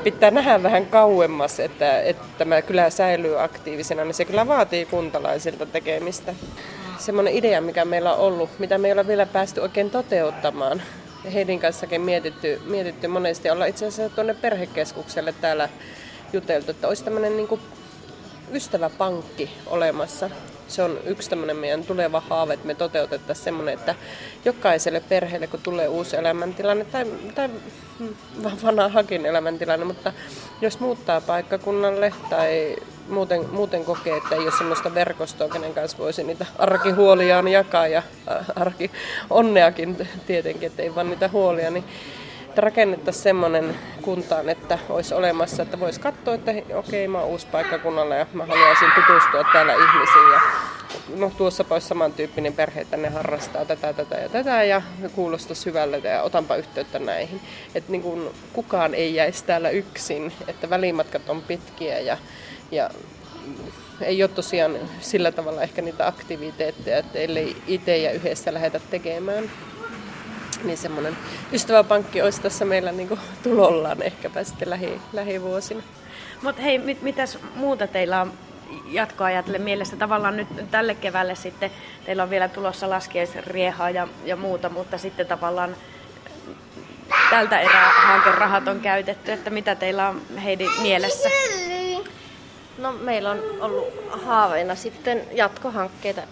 Pitää 0.05 0.31
nähdä 0.31 0.62
vähän 0.62 0.87
kauemmas, 0.87 1.61
että, 1.61 2.00
että 2.00 2.24
tämä 2.38 2.62
kylä 2.62 2.90
säilyy 2.90 3.42
aktiivisena, 3.42 4.05
niin 4.05 4.14
se 4.14 4.24
kyllä 4.24 4.48
vaatii 4.48 4.87
kuntalaisilta 4.87 5.66
tekemistä 5.66 6.35
semmoinen 7.02 7.34
idea, 7.34 7.60
mikä 7.60 7.84
meillä 7.84 8.14
on 8.14 8.18
ollut, 8.18 8.50
mitä 8.58 8.78
me 8.78 8.88
ei 8.88 8.92
ole 8.92 9.06
vielä 9.06 9.26
päästy 9.26 9.60
oikein 9.60 9.90
toteuttamaan. 9.90 10.82
Heidin 11.32 11.60
kanssakin 11.60 12.00
mietitty, 12.00 12.60
mietitty 12.64 13.08
monesti. 13.08 13.50
Olla 13.50 13.66
itse 13.66 13.86
asiassa 13.86 14.14
tuonne 14.14 14.34
perhekeskukselle 14.34 15.34
täällä 15.40 15.68
juteltu, 16.32 16.70
että 16.70 16.88
olisi 16.88 17.04
tämmöinen 17.04 17.36
niin 17.36 17.60
ystäväpankki 18.52 19.50
olemassa. 19.66 20.30
Se 20.68 20.82
on 20.82 20.98
yksi 21.04 21.30
tämmöinen 21.30 21.56
meidän 21.56 21.84
tuleva 21.84 22.22
haave, 22.28 22.54
että 22.54 22.66
me 22.66 22.74
toteutettaisiin 22.74 23.44
semmoinen, 23.44 23.74
että 23.74 23.94
jokaiselle 24.44 25.00
perheelle, 25.08 25.46
kun 25.46 25.60
tulee 25.62 25.88
uusi 25.88 26.16
elämäntilanne 26.16 26.84
tai, 26.84 27.06
tai 27.34 27.50
vanha 28.62 28.88
hakin 28.88 29.26
elämäntilanne, 29.26 29.84
mutta 29.84 30.12
jos 30.60 30.80
muuttaa 30.80 31.20
paikkakunnalle 31.20 32.12
tai 32.30 32.76
muuten, 33.08 33.50
muuten 33.50 33.84
kokee, 33.84 34.16
että 34.16 34.34
ei 34.34 34.40
ole 34.40 34.52
sellaista 34.58 34.94
verkostoa, 34.94 35.48
kenen 35.48 35.74
kanssa 35.74 35.98
voisi 35.98 36.24
niitä 36.24 36.46
arkihuoliaan 36.58 37.48
jakaa 37.48 37.86
ja 37.86 38.02
arki 38.56 38.90
onneakin 39.30 40.08
tietenkin, 40.26 40.66
että 40.66 40.82
ei 40.82 40.94
vaan 40.94 41.10
niitä 41.10 41.28
huolia, 41.28 41.70
niin 41.70 41.84
että 42.52 42.60
rakennettaisiin 42.60 43.22
semmoinen 43.22 43.74
kuntaan, 44.02 44.48
että 44.48 44.78
olisi 44.88 45.14
olemassa, 45.14 45.62
että 45.62 45.80
voisi 45.80 46.00
katsoa, 46.00 46.34
että 46.34 46.52
okei, 46.74 47.08
mä 47.08 47.18
oon 47.18 47.28
uusi 47.28 47.46
paikkakunnalla 47.52 48.14
ja 48.14 48.26
mä 48.32 48.46
haluaisin 48.46 48.88
tutustua 48.94 49.44
täällä 49.52 49.72
ihmisiin 49.72 50.32
ja 50.32 50.40
no 51.16 51.32
tuossa 51.38 51.64
olisi 51.70 51.88
samantyyppinen 51.88 52.52
perhe, 52.52 52.80
että 52.80 52.96
ne 52.96 53.08
harrastaa 53.08 53.64
tätä, 53.64 53.92
tätä 53.92 54.14
ja 54.14 54.28
tätä 54.28 54.62
ja 54.62 54.82
kuulostaa 55.14 55.54
syvälle 55.54 55.98
ja 55.98 56.22
otanpa 56.22 56.56
yhteyttä 56.56 56.98
näihin. 56.98 57.40
Että 57.74 57.92
niin 57.92 58.02
kuin 58.02 58.30
kukaan 58.52 58.94
ei 58.94 59.14
jäisi 59.14 59.44
täällä 59.44 59.70
yksin, 59.70 60.32
että 60.48 60.70
välimatkat 60.70 61.28
on 61.28 61.42
pitkiä 61.42 61.98
ja 61.98 62.18
ja 62.72 62.90
ei 64.00 64.22
ole 64.22 64.30
tosiaan 64.30 64.78
sillä 65.00 65.32
tavalla 65.32 65.62
ehkä 65.62 65.82
niitä 65.82 66.06
aktiviteetteja, 66.06 66.98
että 66.98 67.18
ellei 67.18 67.56
itse 67.66 67.96
ja 67.96 68.12
yhdessä 68.12 68.54
lähdetä 68.54 68.80
tekemään. 68.90 69.50
Niin 70.64 70.78
semmoinen 70.78 71.16
ystäväpankki 71.52 72.22
olisi 72.22 72.42
tässä 72.42 72.64
meillä 72.64 72.92
niin 72.92 73.18
tulollaan 73.42 74.02
ehkäpä 74.02 74.44
sitten 74.44 74.70
lähi, 74.70 75.00
lähivuosina. 75.12 75.82
Mutta 76.42 76.62
hei, 76.62 76.78
mit, 76.78 77.02
mitäs 77.02 77.38
muuta 77.54 77.87
teillä 77.87 78.20
on 78.20 78.32
jatkoa 78.90 79.26
ajatellen 79.26 79.62
mielessä? 79.62 79.96
Tavallaan 79.96 80.37
nyt 80.37 80.48
tälle 80.70 80.94
keväälle 80.94 81.35
sitten 81.35 81.70
teillä 82.04 82.22
on 82.22 82.30
vielä 82.30 82.48
tulossa 82.48 82.90
laskiaisriehaa 82.90 83.90
ja, 83.90 84.08
ja 84.24 84.37
muuta, 84.37 84.68
mutta 84.68 84.98
sitten 84.98 85.26
tavallaan 85.26 85.76
tältä 87.30 87.61
erää 87.61 87.90
hankerahat 87.92 88.68
on 88.68 88.80
käytetty, 88.80 89.32
että 89.32 89.50
mitä 89.50 89.74
teillä 89.74 90.08
on 90.08 90.22
Heidi 90.44 90.66
mielessä? 90.82 91.28
No 92.78 92.92
meillä 92.92 93.30
on 93.30 93.40
ollut 93.61 93.88
haaveina 94.24 94.74
sitten 94.74 95.22
jatkohankkeita 95.32 96.22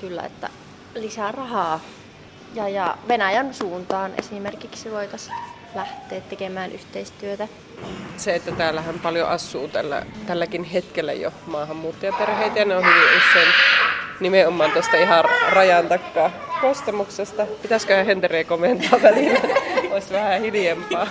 kyllä, 0.00 0.22
että 0.22 0.48
lisää 0.94 1.32
rahaa. 1.32 1.80
Ja, 2.54 2.68
ja 2.68 2.96
Venäjän 3.08 3.54
suuntaan 3.54 4.12
esimerkiksi 4.18 4.90
voitaisiin 4.90 5.36
lähteä 5.74 6.20
tekemään 6.20 6.72
yhteistyötä. 6.72 7.48
Se, 8.16 8.34
että 8.34 8.52
täällähän 8.52 8.98
paljon 8.98 9.28
asuu 9.28 9.68
tällä, 9.68 10.06
tälläkin 10.26 10.64
hetkellä 10.64 11.12
jo 11.12 11.32
maahanmuuttajaperheitä 11.46 12.58
ja 12.58 12.64
ne 12.64 12.76
on 12.76 12.84
hyvin 12.84 13.02
usein 13.02 13.48
nimenomaan 14.20 14.70
tuosta 14.70 14.96
ihan 14.96 15.24
rajan 15.48 15.88
takaa 15.88 16.30
kostemuksesta. 16.60 17.46
Pitäisikö 17.62 18.04
Henteriä 18.04 18.44
komentaa 18.44 19.02
välillä? 19.02 19.40
Olisi 19.92 20.12
vähän 20.12 20.40
hiljempaa. 20.40 21.06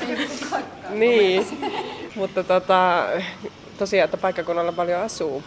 niin, 0.89 1.47
mutta 2.15 2.43
tota, 2.43 3.07
tosiaan, 3.81 4.05
että 4.05 4.17
paikkakunnalla 4.17 4.71
paljon 4.71 5.01
asuu 5.01 5.43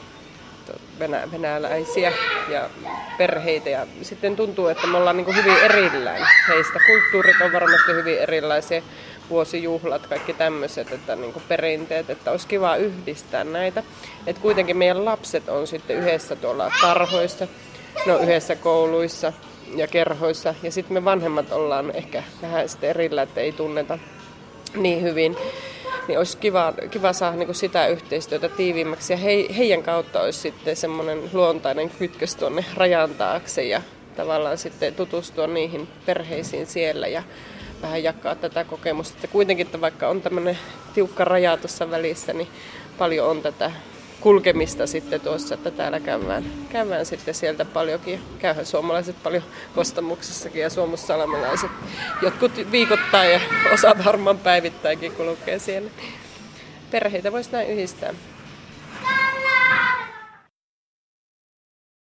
venä- 0.99 1.29
venäläisiä 1.33 2.13
ja 2.49 2.71
perheitä 3.19 3.71
ja 3.71 3.87
sitten 4.03 4.37
tuntuu, 4.37 4.67
että 4.67 4.87
me 4.87 4.97
ollaan 4.97 5.17
niin 5.17 5.37
hyvin 5.37 5.57
erillään 5.57 6.27
heistä. 6.49 6.81
Kulttuurit 6.87 7.41
on 7.45 7.53
varmasti 7.53 7.93
hyvin 7.93 8.19
erilaisia, 8.19 8.83
vuosijuhlat, 9.31 10.07
kaikki 10.07 10.33
tämmöiset, 10.33 10.93
että 10.93 11.17
niin 11.17 11.35
perinteet, 11.49 12.11
että 12.11 12.31
olisi 12.31 12.49
kiva 12.49 12.77
yhdistää 12.77 13.45
näitä. 13.45 13.83
Että 14.27 14.43
kuitenkin 14.43 14.77
meidän 14.77 15.05
lapset 15.05 15.49
on 15.49 15.67
sitten 15.67 15.97
yhdessä 15.97 16.37
tuolla 16.37 16.73
tarhoissa, 16.81 17.49
no 18.07 18.19
yhdessä 18.19 18.57
kouluissa 18.57 19.33
ja 19.77 19.87
kerhoissa 19.87 20.55
ja 20.63 20.73
sitten 20.73 20.95
me 20.95 21.05
vanhemmat 21.05 21.53
ollaan 21.53 21.91
ehkä 21.95 22.23
vähän 22.43 22.69
sitten 22.69 22.91
erillä, 22.91 23.23
että 23.23 23.41
ei 23.41 23.53
tunneta 23.53 23.99
niin 24.75 25.03
hyvin 25.03 25.37
niin 26.09 26.19
olisi 26.19 26.37
kiva, 26.37 26.73
kiva 26.91 27.13
saada 27.13 27.37
niin 27.37 27.47
kuin 27.47 27.57
sitä 27.57 27.87
yhteistyötä 27.87 28.49
tiiviimmäksi 28.49 29.13
ja 29.13 29.17
he, 29.17 29.47
heidän 29.57 29.83
kautta 29.83 30.21
olisi 30.21 30.39
sitten 30.39 30.77
semmoinen 30.77 31.31
luontainen 31.33 31.91
kytkös 31.91 32.35
tuonne 32.35 32.65
rajan 32.75 33.15
taakse 33.15 33.65
ja 33.65 33.83
tavallaan 34.17 34.59
sitten 34.59 34.95
tutustua 34.95 35.47
niihin 35.47 35.89
perheisiin 36.07 36.67
siellä 36.67 37.07
ja 37.07 37.23
vähän 37.83 38.03
jakaa 38.03 38.35
tätä 38.35 38.65
kokemusta. 38.65 39.15
Että 39.17 39.29
kuitenkin, 39.29 39.67
että 39.67 39.81
vaikka 39.81 40.09
on 40.09 40.23
tämmöinen 40.23 40.59
tiukka 40.95 41.25
raja 41.25 41.57
tuossa 41.57 41.91
välissä, 41.91 42.33
niin 42.33 42.49
paljon 42.99 43.29
on 43.29 43.43
tätä 43.43 43.73
kulkemista 44.25 44.87
sitten 44.87 45.21
tuossa, 45.21 45.55
että 45.55 45.71
täällä 45.71 46.01
käydään, 46.01 46.45
käydään 46.69 47.07
sitten 47.07 47.35
sieltä 47.35 47.65
paljonkin. 47.65 48.21
Käyhän 48.39 48.67
suomalaiset 48.67 49.17
paljon 49.23 49.43
kostamuksessakin 49.75 50.63
ja 50.63 50.71
suomussalmelaiset. 50.71 51.71
Jotkut 52.23 52.53
viikoittain 52.71 53.33
ja 53.33 53.41
osa 53.73 53.95
varmaan 54.05 54.39
päivittäinkin 54.39 55.13
kulkee 55.13 55.59
siellä. 55.59 55.91
Perheitä 56.91 57.33
voisi 57.33 57.53
näin 57.53 57.71
yhdistää. 57.71 58.15